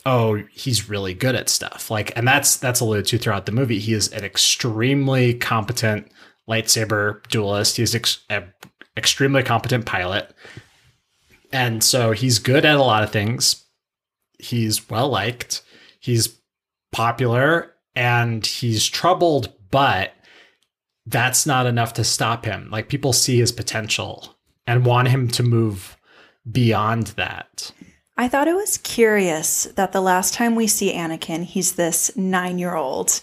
[0.07, 1.91] oh, he's really good at stuff.
[1.91, 3.77] Like and that's that's alluded to throughout the movie.
[3.77, 6.09] He is an extremely competent
[6.49, 7.75] lightsaber duelist.
[7.75, 8.53] He's ex- an
[8.95, 10.33] extremely competent pilot.
[11.51, 13.65] And so he's good at a lot of things.
[14.39, 15.61] He's well liked.
[15.99, 16.39] He's
[16.93, 20.13] popular and he's troubled, but
[21.05, 22.69] that's not enough to stop him.
[22.71, 25.97] Like people see his potential and want him to move
[26.49, 27.73] beyond that.
[28.17, 32.57] I thought it was curious that the last time we see Anakin, he's this nine
[32.57, 33.21] year old.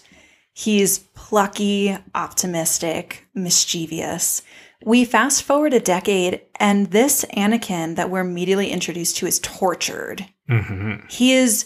[0.53, 4.41] He's plucky, optimistic, mischievous.
[4.85, 10.25] We fast forward a decade, and this Anakin that we're immediately introduced to is tortured.
[10.49, 11.07] Mm-hmm.
[11.09, 11.65] He is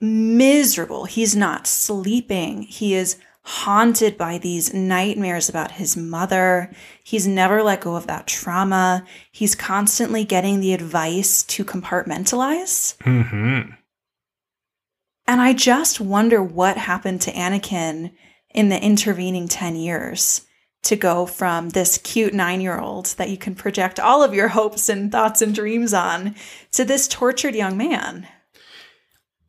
[0.00, 1.06] miserable.
[1.06, 2.62] He's not sleeping.
[2.62, 3.16] He is
[3.48, 6.70] haunted by these nightmares about his mother.
[7.02, 9.06] He's never let go of that trauma.
[9.32, 12.98] He's constantly getting the advice to compartmentalize.
[12.98, 13.70] Mm-hmm.
[15.26, 18.12] And I just wonder what happened to Anakin
[18.54, 20.42] in the intervening 10 years
[20.82, 24.48] to go from this cute nine year old that you can project all of your
[24.48, 26.34] hopes and thoughts and dreams on
[26.72, 28.28] to this tortured young man.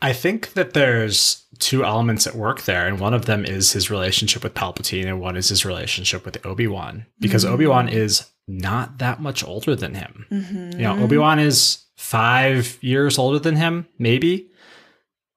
[0.02, 3.90] I think that there's two elements at work there, and one of them is his
[3.92, 7.50] relationship with Palpatine, and one is his relationship with Obi Wan, because Mhm.
[7.52, 10.26] Obi Wan is not that much older than him.
[10.32, 10.74] Mhm.
[10.74, 14.48] You know, Obi Wan is five years older than him, maybe,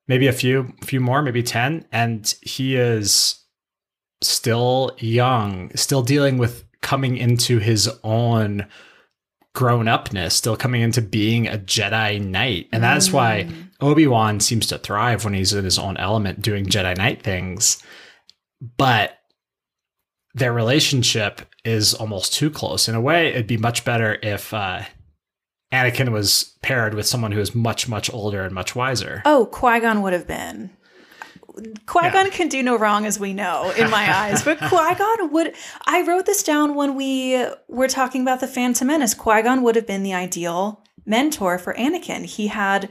[0.08, 3.40] maybe a few, few more, maybe ten, and he is
[4.22, 8.64] still young, still dealing with coming into his own
[9.54, 13.68] grown upness, still coming into being a Jedi Knight, and that is why Mm.
[13.80, 17.82] Obi Wan seems to thrive when he's in his own element doing Jedi Knight things,
[18.78, 19.18] but
[20.34, 22.88] their relationship is almost too close.
[22.88, 24.82] In a way, it'd be much better if uh,
[25.72, 29.22] Anakin was paired with someone who is much, much older and much wiser.
[29.26, 30.70] Oh, Qui Gon would have been.
[31.86, 34.42] Qui Gon can do no wrong, as we know, in my eyes.
[34.42, 35.54] But Qui Gon would.
[35.86, 39.14] I wrote this down when we were talking about the Phantom Menace.
[39.14, 42.24] Qui Gon would have been the ideal mentor for Anakin.
[42.24, 42.88] He had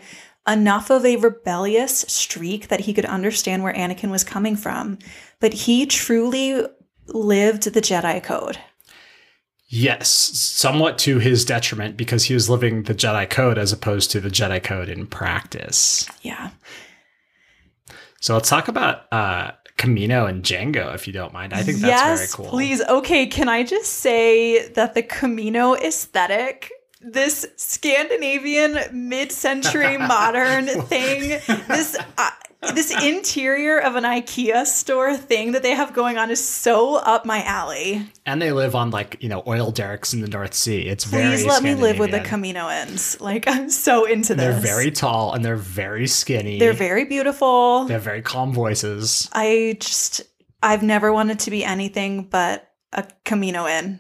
[0.48, 4.98] enough of a rebellious streak that he could understand where Anakin was coming from,
[5.40, 6.66] but he truly
[7.08, 8.58] lived the Jedi Code.
[9.74, 14.20] Yes, somewhat to his detriment because he was living the Jedi Code as opposed to
[14.20, 16.10] the Jedi Code in practice.
[16.22, 16.50] Yeah.
[18.22, 21.54] So let's talk about uh, Kamino and Jango, if you don't mind.
[21.54, 22.52] I think that's yes, very cool.
[22.52, 22.82] Please.
[22.84, 31.98] Okay, can I just say that the Kamino aesthetic, this Scandinavian mid-century modern thing, this
[32.20, 32.30] uh,
[32.62, 37.26] this interior of an IKEA store thing that they have going on is so up
[37.26, 38.06] my alley.
[38.26, 40.82] And they live on like you know oil derricks in the North Sea.
[40.88, 42.20] It's very Please let me live with the.
[42.20, 43.20] Kaminoans.
[43.20, 44.46] Like I'm so into this.
[44.46, 46.60] They're very tall and they're very skinny.
[46.60, 47.86] They're very beautiful.
[47.86, 49.28] They have very calm voices.
[49.34, 50.22] I just
[50.64, 54.00] I've never wanted to be anything but a Kaminoan.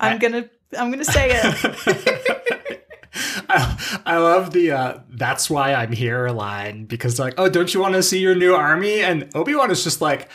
[0.00, 2.59] I'm I- gonna I'm gonna say it.
[3.48, 7.72] I, I love the uh, "That's why I'm here" line because they're like, "Oh, don't
[7.72, 10.28] you want to see your new army?" And Obi Wan is just like,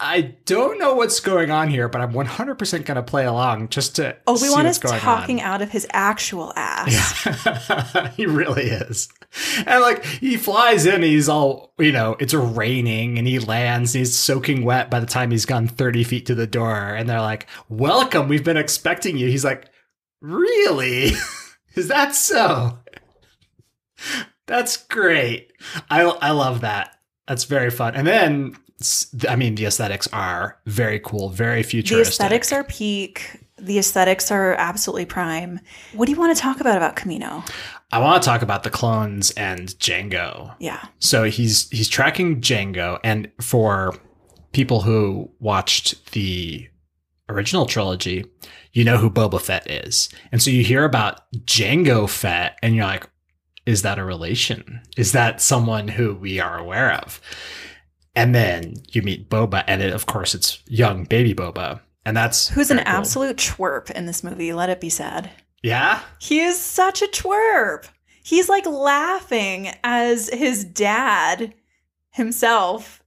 [0.00, 3.96] "I don't know what's going on here, but I'm 100 percent gonna play along just
[3.96, 5.46] to." Obi Wan is going talking on.
[5.46, 7.26] out of his actual ass.
[7.26, 8.08] Yeah.
[8.16, 9.08] he really is.
[9.66, 14.00] And like he flies in, he's all, you know, it's raining and he lands and
[14.00, 16.94] he's soaking wet by the time he's gone 30 feet to the door.
[16.94, 19.28] And they're like, Welcome, we've been expecting you.
[19.28, 19.70] He's like,
[20.20, 21.12] Really?
[21.74, 22.78] is that so?
[24.46, 25.52] That's great.
[25.90, 26.98] I, I love that.
[27.26, 27.94] That's very fun.
[27.94, 28.56] And then,
[29.28, 32.04] I mean, the aesthetics are very cool, very futuristic.
[32.04, 33.40] The aesthetics are peak.
[33.58, 35.60] The aesthetics are absolutely prime.
[35.94, 37.48] What do you want to talk about about Kamino?
[37.92, 40.54] I want to talk about the clones and Jango.
[40.58, 40.84] Yeah.
[40.98, 43.94] So he's he's tracking Jango, and for
[44.52, 46.68] people who watched the
[47.28, 48.24] original trilogy,
[48.72, 52.84] you know who Boba Fett is, and so you hear about Jango Fett, and you're
[52.86, 53.08] like,
[53.66, 54.80] is that a relation?
[54.96, 57.20] Is that someone who we are aware of?
[58.14, 62.48] And then you meet Boba, and it, of course it's young baby Boba, and that's
[62.48, 62.86] Who's an cool.
[62.86, 65.30] absolute twerp in this movie, let it be said.
[65.62, 66.00] yeah.
[66.18, 67.86] He is such a twerp.
[68.24, 71.54] He's like laughing as his dad
[72.10, 73.02] himself,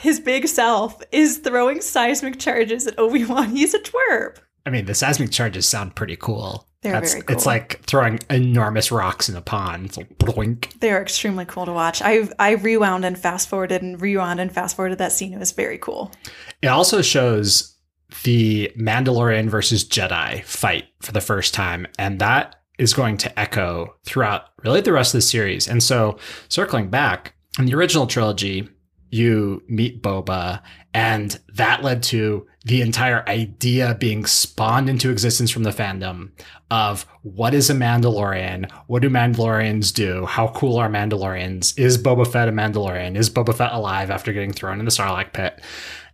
[0.00, 3.50] his big self, is throwing seismic charges at Obi Wan.
[3.50, 4.36] He's a twerp.
[4.68, 6.68] I mean, the seismic charges sound pretty cool.
[6.82, 7.34] They're very cool.
[7.34, 9.86] It's like throwing enormous rocks in a pond.
[9.86, 10.78] It's like blink.
[10.80, 12.02] They are extremely cool to watch.
[12.02, 15.32] I I rewound and fast forwarded and rewound and fast forwarded that scene.
[15.32, 16.12] It was very cool.
[16.60, 17.76] It also shows
[18.24, 23.96] the Mandalorian versus Jedi fight for the first time, and that is going to echo
[24.04, 25.66] throughout really the rest of the series.
[25.66, 26.18] And so,
[26.50, 28.68] circling back in the original trilogy,
[29.10, 30.62] you meet Boba,
[30.94, 36.30] and that led to the entire idea being spawned into existence from the fandom
[36.70, 38.70] of what is a Mandalorian?
[38.88, 40.26] What do Mandalorians do?
[40.26, 41.78] How cool are Mandalorians?
[41.78, 43.16] Is Boba Fett a Mandalorian?
[43.16, 45.60] Is Boba Fett alive after getting thrown in the Sarlacc pit?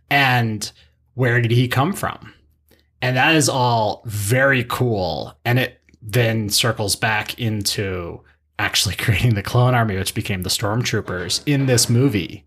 [0.09, 0.71] And
[1.15, 2.33] where did he come from?
[3.01, 5.37] And that is all very cool.
[5.43, 8.21] And it then circles back into
[8.59, 12.45] actually creating the clone army, which became the stormtroopers in this movie.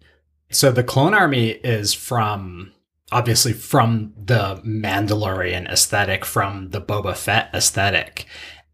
[0.51, 2.73] So the clone army is from
[3.11, 8.27] obviously from the Mandalorian aesthetic, from the Boba Fett aesthetic.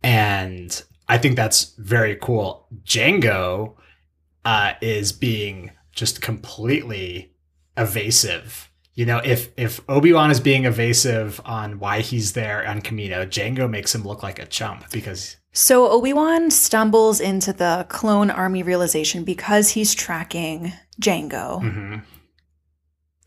[0.02, 2.66] And I think that's very cool.
[2.84, 3.74] Jango
[4.44, 7.32] uh, is being just completely
[7.76, 12.80] evasive you know, if if Obi Wan is being evasive on why he's there on
[12.80, 17.86] Kamino, Jango makes him look like a chump because So Obi Wan stumbles into the
[17.88, 21.60] clone army realization because he's tracking Jango.
[21.60, 22.02] Mhm.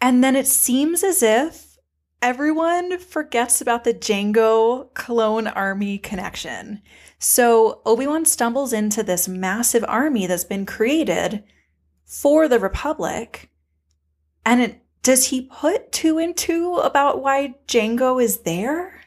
[0.01, 1.77] And then it seems as if
[2.21, 6.81] everyone forgets about the Jango clone army connection.
[7.19, 11.43] So Obi Wan stumbles into this massive army that's been created
[12.05, 13.49] for the Republic.
[14.45, 19.01] And it, does he put two and two about why Jango is there?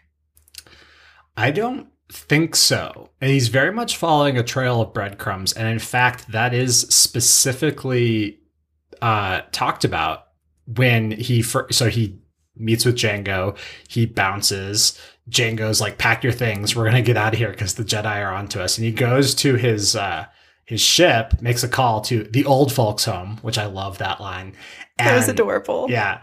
[1.36, 3.10] I don't think so.
[3.20, 5.52] And he's very much following a trail of breadcrumbs.
[5.52, 8.40] And in fact, that is specifically
[9.02, 10.28] uh, talked about
[10.66, 12.18] when he fir- so he
[12.56, 13.56] meets with Jango.
[13.88, 14.98] He bounces.
[15.28, 16.74] Jango's like, "Pack your things.
[16.74, 19.34] We're gonna get out of here because the Jedi are onto us." And he goes
[19.36, 20.26] to his uh,
[20.64, 24.54] his ship, makes a call to the old folks' home, which I love that line.
[24.98, 25.86] That was adorable.
[25.90, 26.22] yeah.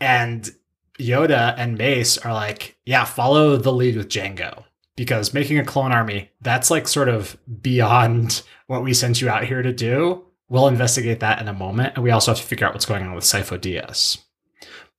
[0.00, 0.50] And
[0.98, 4.64] Yoda and Mace are like, yeah, follow the lead with Jango.
[4.96, 9.44] Because making a clone army, that's like sort of beyond what we sent you out
[9.44, 10.24] here to do.
[10.48, 11.94] We'll investigate that in a moment.
[11.94, 14.18] And we also have to figure out what's going on with Sifo Dyas.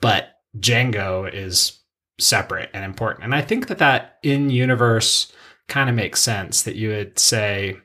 [0.01, 1.79] But Jango is
[2.19, 3.25] separate and important.
[3.25, 5.31] And I think that that in universe
[5.67, 7.77] kind of makes sense that you would say,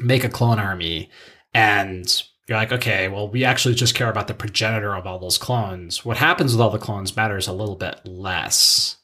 [0.00, 1.10] make a clone army
[1.54, 5.38] and you're like, okay, well, we actually just care about the progenitor of all those
[5.38, 6.04] clones.
[6.04, 8.96] What happens with all the clones matters a little bit less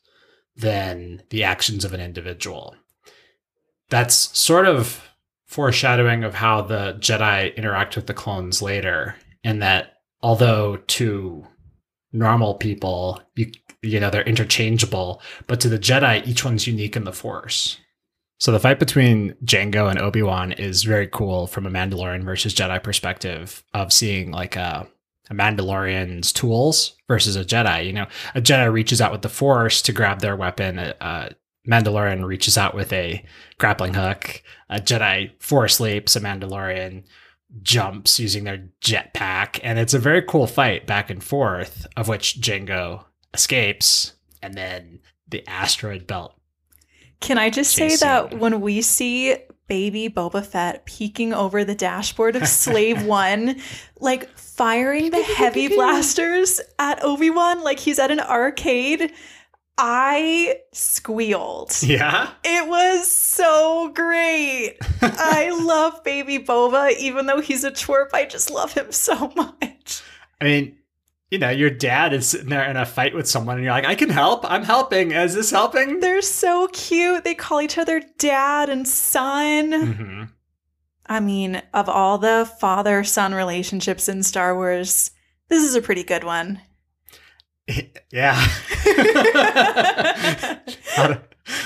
[0.55, 2.77] than the actions of an individual.
[3.89, 5.09] That's sort of
[5.53, 11.47] foreshadowing of how the Jedi interact with the clones later, and that although to
[12.13, 17.05] normal people, you you know, they're interchangeable, but to the Jedi, each one's unique in
[17.05, 17.79] the Force.
[18.39, 22.55] So the fight between Jango and Obi Wan is very cool from a Mandalorian versus
[22.55, 24.89] Jedi perspective of seeing like a,
[25.31, 27.87] a Mandalorian's tools versus a Jedi.
[27.87, 30.79] You know, a Jedi reaches out with the Force to grab their weapon.
[30.79, 31.31] A, a
[31.69, 33.25] Mandalorian reaches out with a
[33.59, 34.43] grappling hook.
[34.69, 36.17] A Jedi Force leaps.
[36.17, 37.05] A Mandalorian
[37.63, 42.41] jumps using their jetpack, and it's a very cool fight back and forth of which
[42.41, 43.05] Jango
[43.35, 46.35] escapes, and then the asteroid belt
[47.21, 48.09] Can I just say Chasing.
[48.09, 49.37] that when we see
[49.67, 53.61] baby Boba Fett peeking over the dashboard of Slave One,
[54.01, 59.13] like firing the heavy blasters at Obi Wan like he's at an arcade,
[59.85, 61.77] I squealed.
[61.83, 62.31] Yeah.
[62.45, 64.77] It was so great.
[65.03, 68.11] I love baby Boba, even though he's a twerp.
[68.15, 70.03] I just love him so much.
[70.41, 70.79] I mean,
[71.33, 73.85] you know, your dad is sitting there in a fight with someone, and you're like,
[73.85, 74.49] I can help.
[74.49, 75.11] I'm helping.
[75.11, 75.99] Is this helping?
[75.99, 77.25] They're so cute.
[77.25, 79.73] They call each other dad and son.
[79.73, 80.23] hmm
[81.07, 85.11] I mean, of all the father son relationships in Star Wars,
[85.49, 86.61] this is a pretty good one.
[88.13, 88.37] Yeah.
[90.99, 91.21] out, of,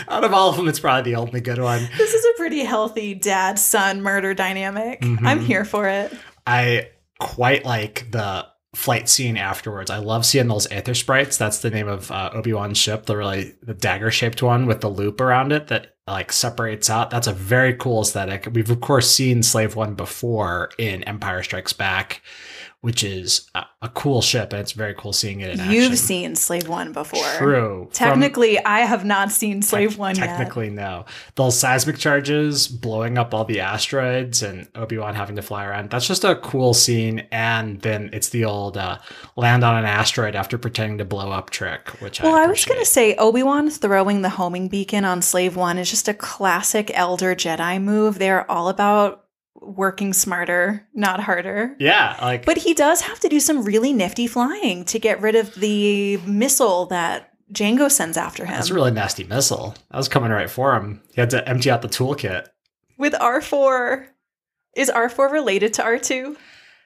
[0.09, 1.89] out of all of them, it's probably the only good one.
[1.99, 5.01] This is a pretty healthy dad son murder dynamic.
[5.01, 5.27] Mhm.
[5.27, 6.13] I'm here for it.
[6.47, 9.91] I quite like the flight scene afterwards.
[9.91, 11.39] I love seeing those Aethersprites.
[11.39, 14.83] That's the name of uh, Obi Wan's ship, the really the dagger shaped one with
[14.83, 17.11] the loop around it that like separates out.
[17.11, 18.49] That's a very cool aesthetic.
[18.53, 22.23] We've of course seen Slave One before in Empire Strikes Back,
[22.83, 25.73] which is a, a cool ship, and it's very cool seeing it in action.
[25.75, 27.25] You've seen Slave One before.
[27.37, 27.85] True.
[27.85, 30.27] From- Technically, I have not seen Slave Tec- One yet.
[30.27, 31.05] Technically, no.
[31.35, 35.91] Those seismic charges blowing up all the asteroids and Obi Wan having to fly around.
[35.91, 37.27] That's just a cool scene.
[37.33, 38.99] And then it's the old uh,
[39.37, 42.65] land on an asteroid after pretending to blow up trick, which Well, I, I was
[42.65, 46.15] going to say Obi Wan throwing the homing beacon on Slave One is just a
[46.15, 48.19] classic Elder Jedi move.
[48.21, 49.25] They're all about
[49.67, 51.75] working smarter, not harder.
[51.79, 55.35] Yeah, like But he does have to do some really nifty flying to get rid
[55.35, 58.55] of the missile that Jango sends after him.
[58.55, 59.75] that's a really nasty missile.
[59.91, 61.03] That was coming right for him.
[61.15, 62.47] He had to empty out the toolkit.
[62.99, 64.07] With R4,
[64.77, 66.37] is R4 related to R2?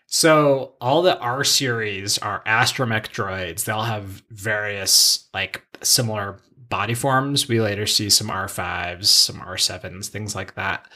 [0.06, 3.64] So all the R series are astromech droids.
[3.64, 7.48] They all have various like similar body forms.
[7.48, 10.90] We later see some R5s, some R7s, things like that.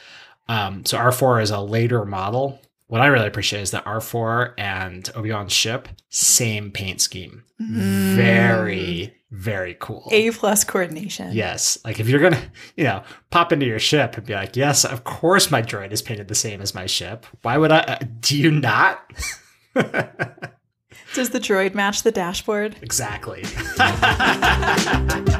[0.47, 2.59] Um, so R4 is a later model.
[2.87, 7.43] What I really appreciate is that R4 and Obi-Wan's ship, same paint scheme.
[7.59, 10.07] Very, very cool.
[10.11, 11.31] A plus coordination.
[11.33, 11.79] Yes.
[11.83, 14.85] Like if you're going to, you know, pop into your ship and be like, yes,
[14.85, 17.25] of course my droid is painted the same as my ship.
[17.41, 17.79] Why would I?
[17.79, 18.99] Uh, do you not?
[21.13, 22.75] Does the droid match the dashboard?
[22.81, 23.43] exactly.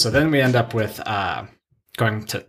[0.00, 1.44] so then we end up with uh,
[1.96, 2.46] going to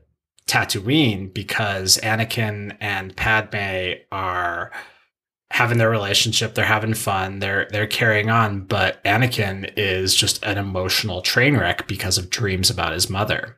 [0.47, 4.71] Tatooine because Anakin and Padme are
[5.51, 10.57] having their relationship, they're having fun, they're they're carrying on, but Anakin is just an
[10.57, 13.57] emotional train wreck because of dreams about his mother.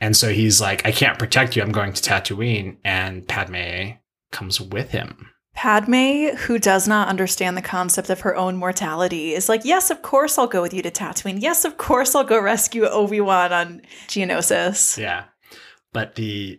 [0.00, 1.62] And so he's like, I can't protect you.
[1.62, 2.78] I'm going to Tatooine.
[2.84, 3.92] And Padme
[4.32, 5.31] comes with him.
[5.54, 10.02] Padme, who does not understand the concept of her own mortality, is like, Yes, of
[10.02, 11.40] course I'll go with you to Tatooine.
[11.40, 14.96] Yes, of course I'll go rescue Obi Wan on Geonosis.
[14.98, 15.24] Yeah.
[15.92, 16.58] But the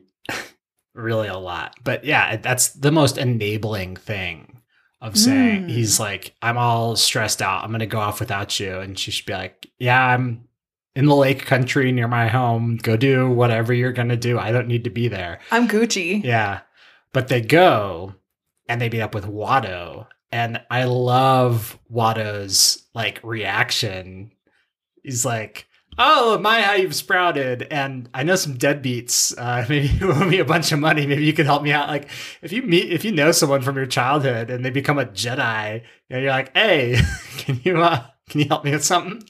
[0.94, 1.76] really a lot.
[1.84, 4.62] But yeah, that's the most enabling thing
[5.02, 5.70] of saying Mm.
[5.72, 7.64] he's like, I'm all stressed out.
[7.64, 8.78] I'm gonna go off without you.
[8.80, 10.48] And she should be like, Yeah, I'm
[10.96, 12.78] in the lake country near my home.
[12.78, 14.38] Go do whatever you're gonna do.
[14.38, 15.39] I don't need to be there.
[15.52, 16.24] I'm Gucci.
[16.24, 16.60] Yeah.
[17.12, 18.14] But they go
[18.68, 20.07] and they meet up with Watto.
[20.32, 24.32] And I love Watto's like reaction.
[25.03, 25.68] He's like,
[25.99, 27.68] Oh, my, how you've sprouted.
[27.70, 29.36] And I know some deadbeats.
[29.38, 31.05] Uh, maybe you owe me a bunch of money.
[31.05, 31.88] Maybe you could help me out.
[31.88, 32.09] Like,
[32.41, 35.82] if you meet, if you know someone from your childhood and they become a Jedi,
[36.09, 36.99] you know, you're like, Hey,
[37.38, 39.24] can you, uh, can you help me with something?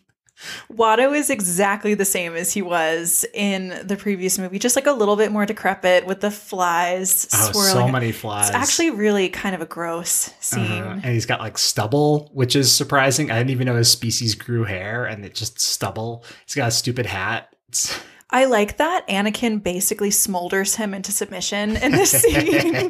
[0.71, 4.91] Watto is exactly the same as he was in the previous movie, just like a
[4.91, 7.71] little bit more decrepit with the flies Oh, swirling.
[7.71, 8.47] so many flies.
[8.49, 10.61] It's actually really kind of a gross scene.
[10.61, 10.91] Uh-huh.
[11.03, 13.31] And he's got like stubble, which is surprising.
[13.31, 16.23] I didn't even know his species grew hair and it just stubble.
[16.45, 17.49] He's got a stupid hat.
[17.69, 17.99] It's-
[18.33, 22.89] I like that Anakin basically smolders him into submission in this scene.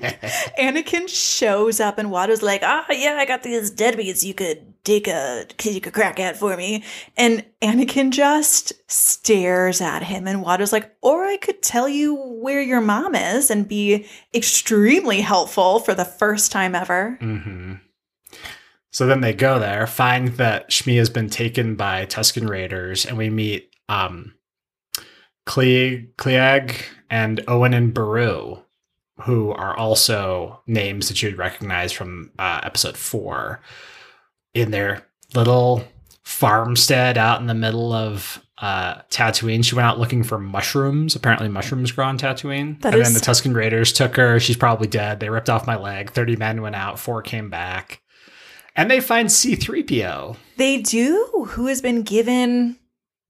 [0.58, 5.08] Anakin shows up and Watto's like, ah, yeah, I got these deadbeats you could take
[5.10, 6.86] a, you could crack at for me.
[7.18, 12.62] And Anakin just stares at him and Watto's like, or I could tell you where
[12.62, 17.18] your mom is and be extremely helpful for the first time ever.
[17.22, 17.82] Mhm.
[18.92, 23.18] So then they go there, find that Shmi has been taken by Tusken Raiders, and
[23.18, 24.36] we meet um,
[25.46, 26.76] Cle- Cliegg
[27.10, 28.60] and Owen and Beru,
[29.24, 33.62] who are also names that you would recognize from uh, episode four,
[34.54, 35.84] in their little
[36.24, 39.64] farmstead out in the middle of uh, Tatooine.
[39.66, 41.16] She went out looking for mushrooms.
[41.16, 42.80] Apparently, mushrooms grow on Tatooine.
[42.82, 44.40] That and is- then the Tusken Raiders took her.
[44.40, 45.20] She's probably dead.
[45.20, 46.12] They ripped off my leg.
[46.12, 48.02] 30 men went out, four came back.
[48.76, 50.38] And they find C3PO.
[50.58, 52.78] They do, who has been given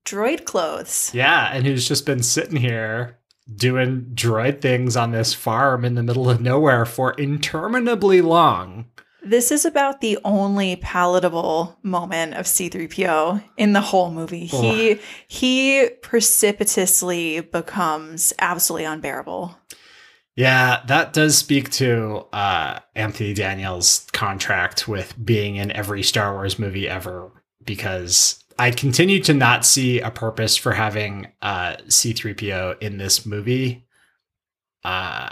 [0.06, 1.12] droid clothes.
[1.14, 3.20] Yeah, and who's just been sitting here
[3.54, 8.86] doing droid things on this farm in the middle of nowhere for interminably long.
[9.26, 14.46] This is about the only palatable moment of C3PO in the whole movie.
[14.46, 19.58] He he precipitously becomes absolutely unbearable.
[20.36, 26.58] Yeah, that does speak to uh, Anthony Daniels' contract with being in every Star Wars
[26.58, 27.32] movie ever,
[27.64, 33.86] because I continue to not see a purpose for having uh, C3PO in this movie.
[34.84, 35.30] Uh,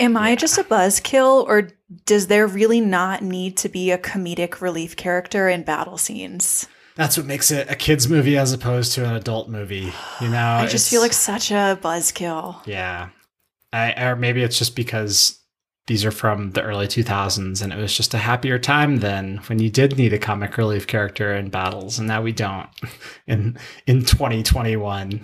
[0.00, 1.68] Am I just a buzzkill or
[2.06, 6.66] does there really not need to be a comedic relief character in battle scenes?
[6.94, 9.92] that's what makes it a kids movie as opposed to an adult movie.
[10.20, 12.66] You know, I just feel like such a buzzkill.
[12.66, 13.08] yeah,
[13.72, 15.38] I, or maybe it's just because
[15.86, 19.58] these are from the early 2000s and it was just a happier time then when
[19.58, 22.68] you did need a comic relief character in battles and now we don't
[23.26, 23.56] in
[23.86, 25.20] in 2021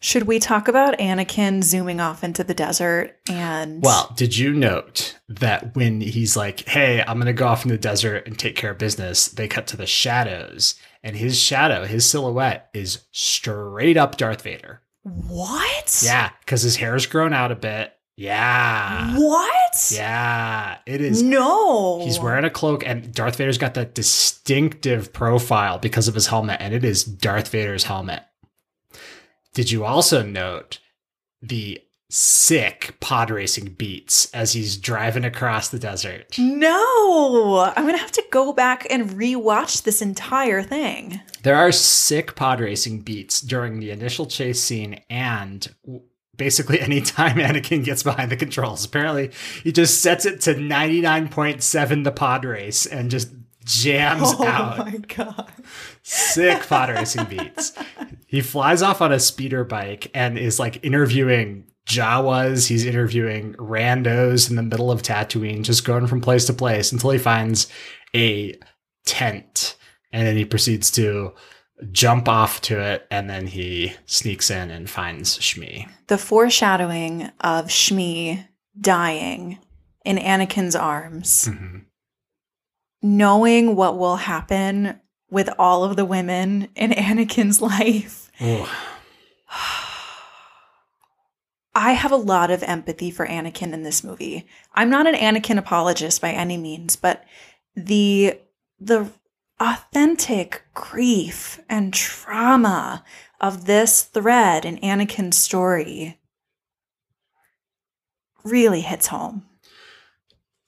[0.00, 5.18] Should we talk about Anakin zooming off into the desert and well did you note
[5.28, 8.70] that when he's like hey i'm gonna go off in the desert and take care
[8.70, 14.16] of business they cut to the shadows and his shadow his silhouette is straight up
[14.16, 14.80] darth vader.
[15.02, 16.02] What?
[16.04, 19.90] yeah because his hair's grown out a bit yeah What?
[19.94, 22.04] yeah it is No.
[22.04, 26.56] He's wearing a cloak, and Darth Vader's got that distinctive profile because of his helmet,
[26.60, 28.22] and it is Darth Vader's helmet.
[29.54, 30.80] Did you also note
[31.40, 36.36] the sick pod racing beats as he's driving across the desert?
[36.38, 41.20] No, I'm gonna have to go back and rewatch this entire thing.
[41.44, 45.72] There are sick pod racing beats during the initial chase scene and
[46.38, 48.84] basically any time Anakin gets behind the controls.
[48.84, 49.30] Apparently,
[49.62, 53.28] he just sets it to 99.7 the pod race and just
[53.64, 54.78] jams oh out.
[54.78, 55.52] my god!
[56.02, 57.74] Sick pod racing beats.
[58.26, 62.68] He flies off on a speeder bike and is like interviewing Jawas.
[62.68, 67.10] He's interviewing randos in the middle of Tatooine, just going from place to place until
[67.10, 67.68] he finds
[68.14, 68.58] a
[69.04, 69.76] tent.
[70.12, 71.34] And then he proceeds to
[71.92, 73.06] jump off to it.
[73.10, 75.88] And then he sneaks in and finds Shmi.
[76.08, 78.46] The foreshadowing of Shmi
[78.80, 79.58] dying
[80.04, 81.84] in Anakin's arms, Mhm.
[83.02, 85.00] knowing what will happen
[85.30, 88.30] with all of the women in Anakin's life.
[88.42, 88.66] Ooh.
[91.74, 94.46] I have a lot of empathy for Anakin in this movie.
[94.74, 97.24] I'm not an Anakin apologist by any means, but
[97.76, 98.38] the
[98.80, 99.10] the
[99.60, 103.04] authentic grief and trauma
[103.40, 106.18] of this thread in Anakin's story
[108.44, 109.44] really hits home.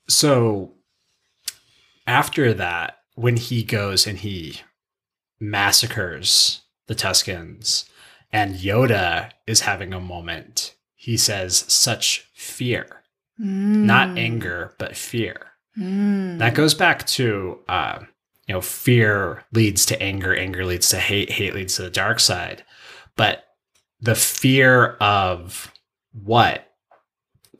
[0.08, 0.72] So
[2.06, 4.60] after that, when he goes and he
[5.38, 7.88] massacres the Tuskens
[8.32, 13.02] and Yoda is having a moment, he says, such fear,
[13.38, 14.18] not Mm.
[14.18, 15.52] anger, but fear.
[15.78, 16.38] Mm.
[16.38, 18.00] That goes back to, uh,
[18.50, 22.18] you know, fear leads to anger, anger leads to hate, hate leads to the dark
[22.18, 22.64] side.
[23.14, 23.44] But
[24.00, 25.72] the fear of
[26.10, 26.68] what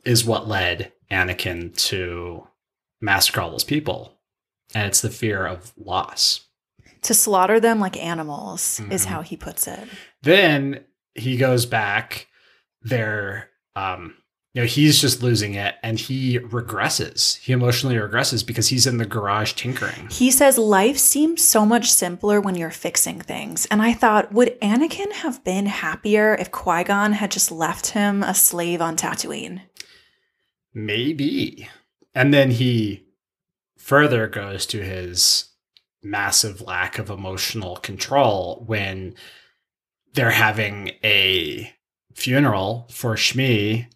[0.03, 2.45] is what led Anakin to
[2.99, 4.19] massacre all those people.
[4.75, 6.41] And it's the fear of loss.
[7.03, 9.09] to slaughter them like animals is Mhm.
[9.09, 9.87] how he puts it.
[10.21, 10.83] Then
[11.15, 12.27] he goes back
[12.81, 13.49] there.
[13.77, 14.17] Um,
[14.53, 17.37] you know, he's just losing it and he regresses.
[17.37, 20.09] He emotionally regresses because he's in the garage tinkering.
[20.09, 23.65] He says life seems so much simpler when you're fixing things.
[23.67, 28.23] And I thought, would Anakin have been happier if Qui Gon had just left him
[28.23, 29.61] a slave on Tatooine?
[30.73, 31.69] Maybe.
[32.13, 33.05] And then he
[33.77, 35.45] further goes to his
[36.03, 39.15] massive lack of emotional control when
[40.13, 41.73] they're having a
[42.13, 43.87] funeral for Shmi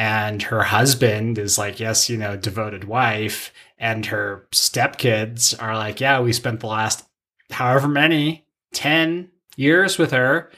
[0.00, 3.52] and her husband is like, yes, you know, devoted wife.
[3.76, 7.06] And her stepkids are like, yeah, we spent the last
[7.50, 10.50] however many, 10 years with her.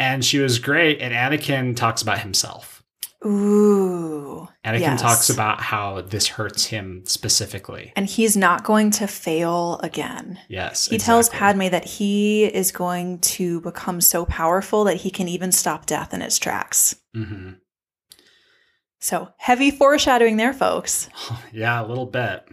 [0.00, 1.00] And she was great.
[1.00, 2.82] And Anakin talks about himself.
[3.24, 4.48] Ooh.
[4.64, 5.02] Anakin yes.
[5.02, 7.92] talks about how this hurts him specifically.
[7.94, 10.40] And he's not going to fail again.
[10.48, 10.86] Yes.
[10.86, 11.28] He tells.
[11.28, 16.12] Padme that he is going to become so powerful that he can even stop death
[16.12, 16.96] in its tracks.
[17.14, 17.58] Mhm.
[19.00, 21.08] So heavy foreshadowing there, folks.
[21.52, 22.46] Yeah, a little bit.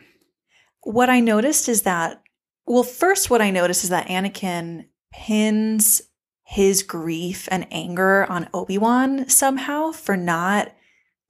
[0.81, 2.21] What I noticed is that,
[2.65, 6.01] well, first, what I noticed is that Anakin pins
[6.43, 10.73] his grief and anger on Obi Wan somehow for not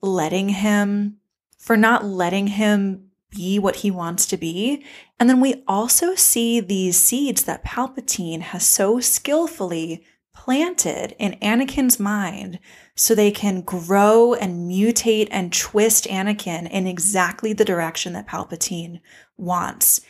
[0.00, 1.18] letting him,
[1.58, 4.84] for not letting him be what he wants to be.
[5.20, 10.04] And then we also see these seeds that Palpatine has so skillfully
[10.34, 12.58] planted in Anakin's mind
[12.98, 19.00] so they can grow and mutate and twist Anakin in exactly the direction that Palpatine
[19.36, 20.00] wants.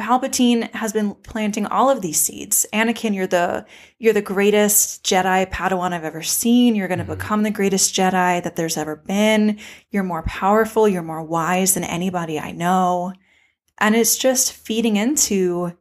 [0.00, 2.66] Palpatine has been planting all of these seeds.
[2.72, 3.64] Anakin, you're the
[4.00, 6.74] you're the greatest Jedi Padawan I've ever seen.
[6.74, 7.16] You're going to Mhm.
[7.16, 9.60] become the greatest Jedi that there's ever been.
[9.92, 13.12] You're more powerful, you're more wise than anybody I know.
[13.78, 15.76] And it's just feeding into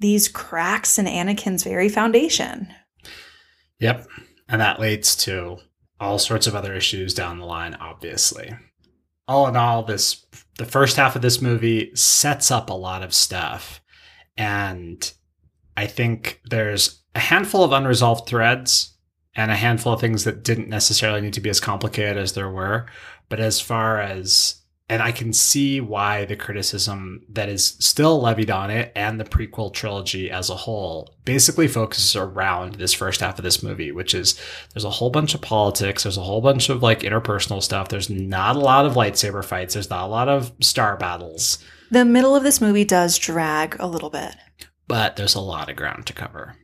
[0.00, 2.74] these cracks in Anakin's very foundation.
[3.78, 4.08] Yep.
[4.54, 5.56] And that leads to
[5.98, 8.54] all sorts of other issues down the line, obviously.
[9.26, 10.24] All in all, this
[10.58, 13.82] the first half of this movie sets up a lot of stuff.
[14.36, 15.12] And
[15.76, 18.96] I think there's a handful of unresolved threads
[19.34, 22.48] and a handful of things that didn't necessarily need to be as complicated as there
[22.48, 22.86] were.
[23.28, 28.50] But as far as and I can see why the criticism that is still levied
[28.50, 33.38] on it and the prequel trilogy as a whole basically focuses around this first half
[33.38, 34.38] of this movie, which is
[34.74, 38.10] there's a whole bunch of politics, there's a whole bunch of like interpersonal stuff, there's
[38.10, 41.58] not a lot of lightsaber fights, there's not a lot of star battles,
[41.90, 44.34] The middle of this movie does drag a little bit.
[44.86, 46.56] but there's a lot of ground to cover.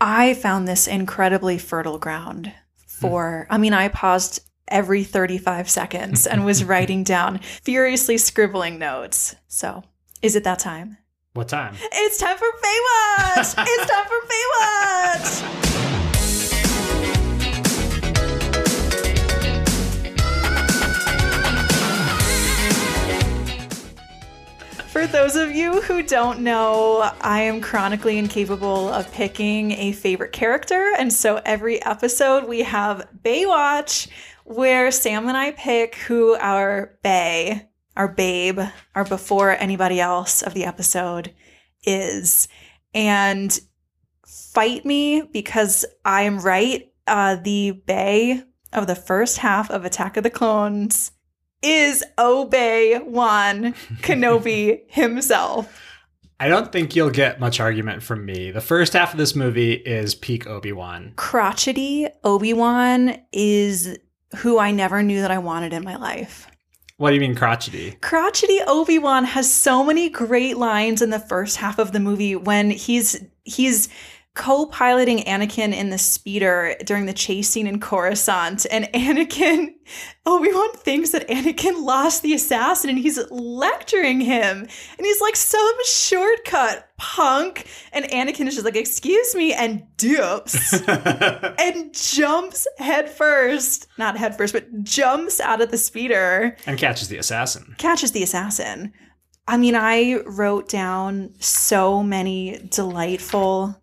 [0.00, 2.52] I found this incredibly fertile ground
[2.86, 9.36] for, I mean, I paused every 35 seconds and was writing down, furiously scribbling notes.
[9.48, 9.82] So,
[10.22, 10.98] is it that time?
[11.34, 11.74] What time?
[11.92, 13.54] It's time for Baywatch!
[13.66, 15.76] it's time for Baywatch!
[24.96, 30.32] For those of you who don't know, I am chronically incapable of picking a favorite
[30.32, 30.94] character.
[30.96, 34.08] And so every episode we have Baywatch,
[34.46, 38.60] where Sam and I pick who our Bay, our babe,
[38.94, 41.34] our before anybody else of the episode
[41.84, 42.48] is.
[42.94, 43.58] And
[44.26, 46.90] fight me because I am right.
[47.06, 48.42] Uh, the Bay
[48.72, 51.12] of the first half of Attack of the Clones
[51.62, 53.72] is Obey Wan
[54.02, 55.82] Kenobi himself.
[56.38, 58.50] I don't think you'll get much argument from me.
[58.50, 61.14] The first half of this movie is peak Obi-Wan.
[61.16, 63.96] Crotchety Obi Wan is
[64.36, 66.48] who I never knew that I wanted in my life.
[66.98, 67.92] What do you mean crotchety?
[68.00, 72.34] Crotchety Obi Wan has so many great lines in the first half of the movie
[72.36, 73.90] when he's he's
[74.36, 79.74] co-piloting Anakin in the speeder during the chase scene in Coruscant, and Anakin,
[80.26, 85.84] Obi-Wan thinks that Anakin lost the assassin, and he's lecturing him, and he's like, "Some
[85.84, 94.16] shortcut, punk," and Anakin is just like, "Excuse me," and dips and jumps headfirst, not
[94.16, 97.74] headfirst, but jumps out of the speeder and catches the assassin.
[97.78, 98.92] catches the assassin.
[99.48, 103.80] I mean, I wrote down so many delightful.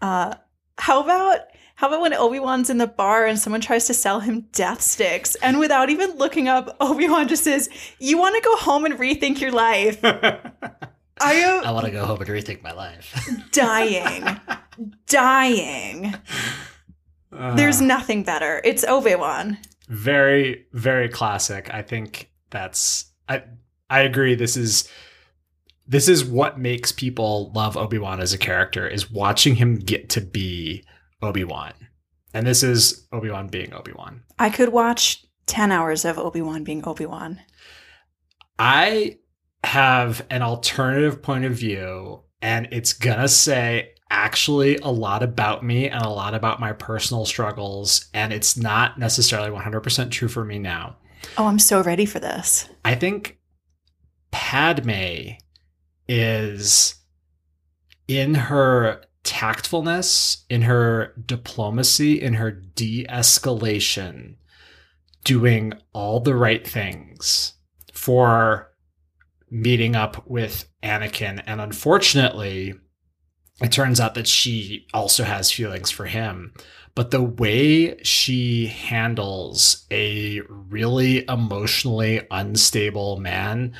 [0.00, 0.34] Uh,
[0.78, 1.40] how about
[1.76, 4.80] how about when Obi Wan's in the bar and someone tries to sell him death
[4.82, 8.84] sticks, and without even looking up, Obi Wan just says, "You want to go home
[8.84, 13.14] and rethink your life." I am I want to go home and rethink my life.
[13.52, 14.24] dying,
[15.06, 16.14] dying.
[17.30, 18.60] There's Uh, nothing better.
[18.64, 19.58] It's Obi Wan.
[19.88, 21.72] very very classic.
[21.72, 23.42] I think that's I
[23.88, 24.34] I agree.
[24.34, 24.88] This is
[25.90, 30.08] this is what makes people love Obi Wan as a character is watching him get
[30.10, 30.84] to be
[31.20, 31.72] Obi Wan,
[32.32, 34.22] and this is Obi Wan being Obi Wan.
[34.38, 37.40] I could watch ten hours of Obi Wan being Obi Wan.
[38.56, 39.18] I
[39.64, 45.88] have an alternative point of view, and it's gonna say actually a lot about me
[45.88, 50.58] and a lot about my personal struggles, and it's not necessarily 100% true for me
[50.60, 50.96] now.
[51.36, 52.68] Oh, I'm so ready for this.
[52.84, 53.38] I think
[54.30, 55.32] Padme
[56.12, 56.96] is
[58.08, 64.34] in her tactfulness, in her diplomacy, in her de escalation,
[65.22, 67.52] doing all the right things
[67.92, 68.72] for
[69.50, 71.44] meeting up with Anakin.
[71.46, 72.74] And unfortunately,
[73.62, 76.52] it turns out that she also has feelings for him.
[76.96, 83.76] But the way she handles a really emotionally unstable man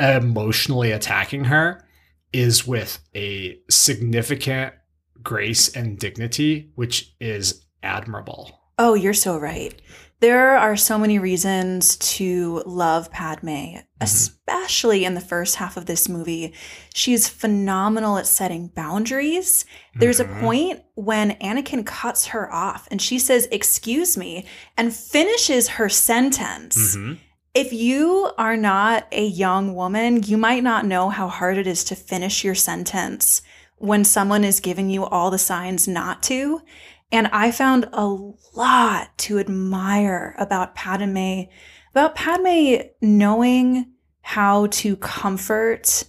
[0.00, 1.84] emotionally attacking her
[2.32, 4.74] is with a significant
[5.22, 8.50] grace and dignity, which is admirable.
[8.78, 9.80] Oh, you're so right.
[10.20, 16.08] There are so many reasons to love Padme, especially in the first half of this
[16.10, 16.52] movie.
[16.94, 19.64] She's phenomenal at setting boundaries.
[19.94, 20.36] There's Mhm.
[20.36, 24.44] a point when Anakin cuts her off and she says, Excuse me,
[24.76, 26.96] and finishes her sentence.
[26.96, 27.18] Mhm.
[27.54, 31.82] If you are not a young woman, you might not know how hard it is
[31.84, 33.42] to finish your sentence
[33.76, 36.62] when someone is giving you all the signs not to.
[37.10, 38.06] And I found a
[38.54, 41.42] lot to admire about Padme,
[41.90, 46.04] about Padme knowing how to comfort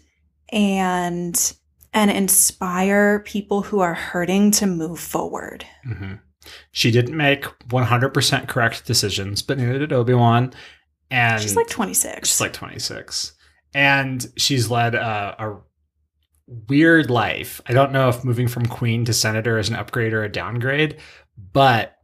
[0.50, 1.54] and
[1.94, 5.66] and inspire people who are hurting to move forward.
[5.86, 6.20] Mhm.
[6.72, 10.54] She didn't make 100% correct decisions, but neither did Obi Wan.
[11.12, 12.30] And She's like 26.
[12.30, 13.34] She's like 26.
[13.74, 15.62] And she's led a, a
[16.68, 17.62] weird life.
[17.68, 20.98] I don't know if moving from queen to senator is an upgrade or a downgrade,
[21.54, 21.96] but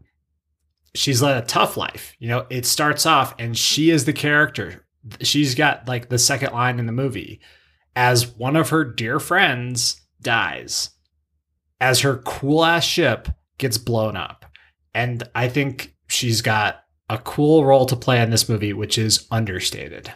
[0.93, 2.15] she's led a tough life.
[2.19, 4.85] You know, it starts off and she is the character.
[5.21, 7.39] She's got like the second line in the movie
[7.95, 10.91] as one of her dear friends dies,
[11.79, 14.45] as her cool ass ship gets blown up.
[14.93, 19.27] And I think she's got a cool role to play in this movie, which is
[19.31, 20.11] understated.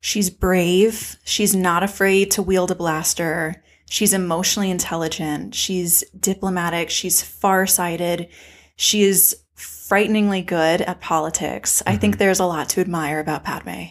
[0.00, 1.16] She's brave.
[1.24, 3.62] She's not afraid to wield a blaster.
[3.88, 5.54] She's emotionally intelligent.
[5.54, 6.90] She's diplomatic.
[6.90, 8.28] She's farsighted.
[8.76, 11.82] She is frighteningly good at politics.
[11.86, 12.18] I think mm-hmm.
[12.18, 13.84] there's a lot to admire about Padme.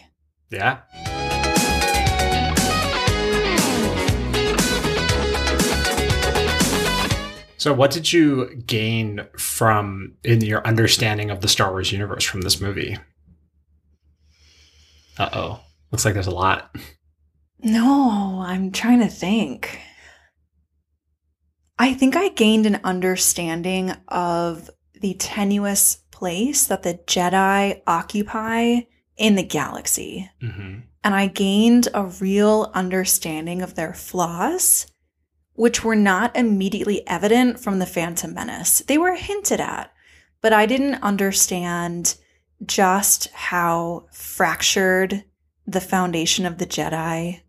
[0.50, 0.80] Yeah.
[7.62, 12.40] So, what did you gain from in your understanding of the Star Wars universe from
[12.40, 12.98] this movie?
[15.16, 15.60] Uh oh.
[15.92, 16.74] Looks like there's a lot.
[17.60, 19.78] No, I'm trying to think.
[21.78, 24.68] I think I gained an understanding of
[25.00, 28.80] the tenuous place that the Jedi occupy
[29.16, 30.28] in the galaxy.
[30.40, 34.86] hmm and I gained a real understanding of their flaws,
[35.54, 38.80] which were not immediately evident from the Phantom Menace.
[38.80, 39.92] They were hinted at,
[40.40, 42.16] but I didn't understand
[42.64, 45.24] just how fractured
[45.66, 47.40] the foundation of the Jedi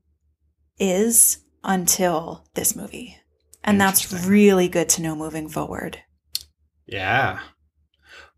[0.79, 3.17] is until this movie.
[3.63, 5.99] And that's really good to know moving forward.
[6.85, 7.39] Yeah.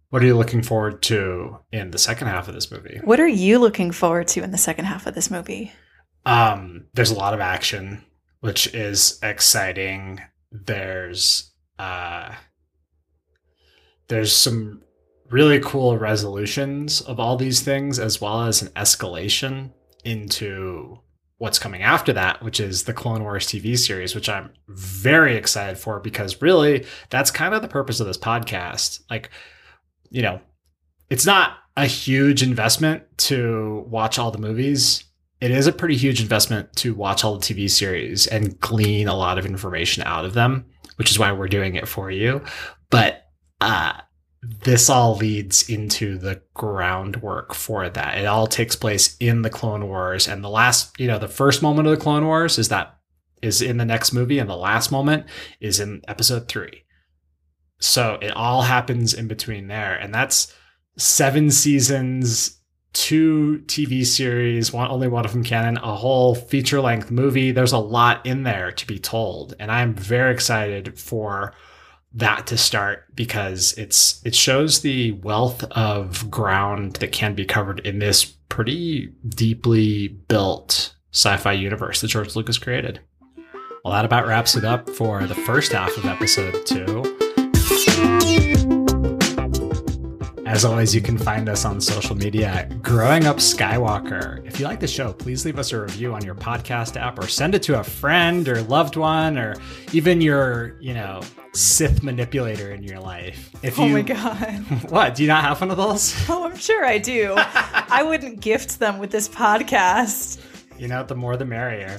[0.09, 3.01] What are you looking forward to in the second half of this movie?
[3.03, 5.73] What are you looking forward to in the second half of this movie?
[6.25, 8.03] Um, there's a lot of action,
[8.45, 10.21] which is exciting.
[10.51, 12.35] There's uh
[14.07, 14.83] there's some
[15.31, 19.71] really cool resolutions of all these things as well as an escalation
[20.03, 20.99] into
[21.39, 25.79] what's coming after that, which is the Clone Wars TV series, which I'm very excited
[25.79, 28.99] for because really that's kind of the purpose of this podcast.
[29.09, 29.31] Like,
[30.11, 30.39] you know,
[31.09, 35.03] it's not a huge investment to watch all the movies.
[35.45, 39.13] It is a pretty huge investment to watch all the TV series and glean a
[39.13, 40.65] lot of information out of them,
[40.95, 42.41] which is why we're doing it for you.
[42.89, 43.27] But
[43.61, 43.93] uh,
[44.63, 48.17] this all leads into the groundwork for that.
[48.17, 51.61] It all takes place in the Clone Wars, and the last, you know, the first
[51.61, 52.97] moment of the Clone Wars is that
[53.43, 55.27] is in the next movie, and the last moment
[55.59, 56.85] is in Episode three.
[57.79, 60.51] So it all happens in between there, and that's
[60.97, 62.54] seven seasons,
[62.95, 67.51] two TV series, one only one of them canon, a whole feature length movie.
[67.51, 71.53] There's a lot in there to be told, and I'm very excited for
[72.13, 77.81] that to start because it's it shows the wealth of ground that can be covered
[77.81, 83.01] in this pretty deeply built sci-fi universe that George Lucas created.
[83.83, 87.03] Well, that about wraps it up for the first half of episode two.
[90.55, 94.41] As always, you can find us on social media at Growing Up Skywalker.
[94.47, 97.27] If you like the show, please leave us a review on your podcast app or
[97.27, 99.57] send it to a friend or loved one or
[99.91, 101.19] even your, you know,
[101.51, 103.51] Sith manipulator in your life.
[103.63, 104.63] If you, oh my god.
[104.89, 105.15] What?
[105.15, 106.15] Do you not have one of those?
[106.29, 107.33] Oh, I'm sure I do.
[107.37, 110.41] I wouldn't gift them with this podcast.
[110.79, 111.97] You know, the more the merrier.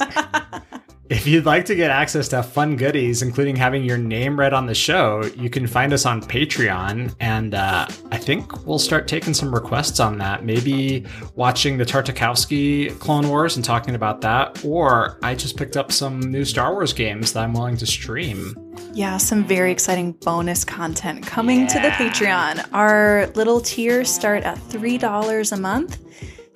[1.09, 4.66] If you'd like to get access to fun goodies, including having your name read on
[4.66, 7.14] the show, you can find us on Patreon.
[7.20, 10.44] And uh, I think we'll start taking some requests on that.
[10.44, 14.64] Maybe watching the Tartakovsky Clone Wars and talking about that.
[14.64, 18.57] Or I just picked up some new Star Wars games that I'm willing to stream.
[18.92, 21.66] Yeah, some very exciting bonus content coming yeah.
[21.68, 22.66] to the Patreon.
[22.72, 26.00] Our little tiers start at $3 a month.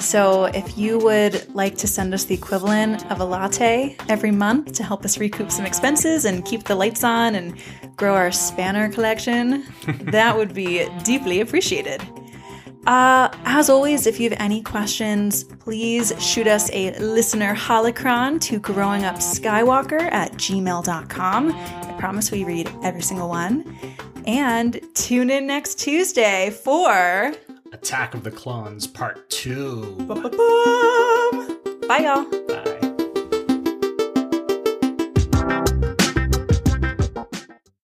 [0.01, 4.73] So, if you would like to send us the equivalent of a latte every month
[4.73, 7.55] to help us recoup some expenses and keep the lights on and
[7.97, 9.65] grow our spanner collection,
[10.05, 12.03] that would be deeply appreciated.
[12.87, 18.59] Uh, as always, if you have any questions, please shoot us a listener holocron to
[18.59, 21.53] growingupskywalker at gmail.com.
[21.53, 23.79] I promise we read every single one.
[24.27, 27.35] And tune in next Tuesday for
[27.83, 29.97] Attack of the Clones Part 2.
[31.89, 32.70] Bye, y'all.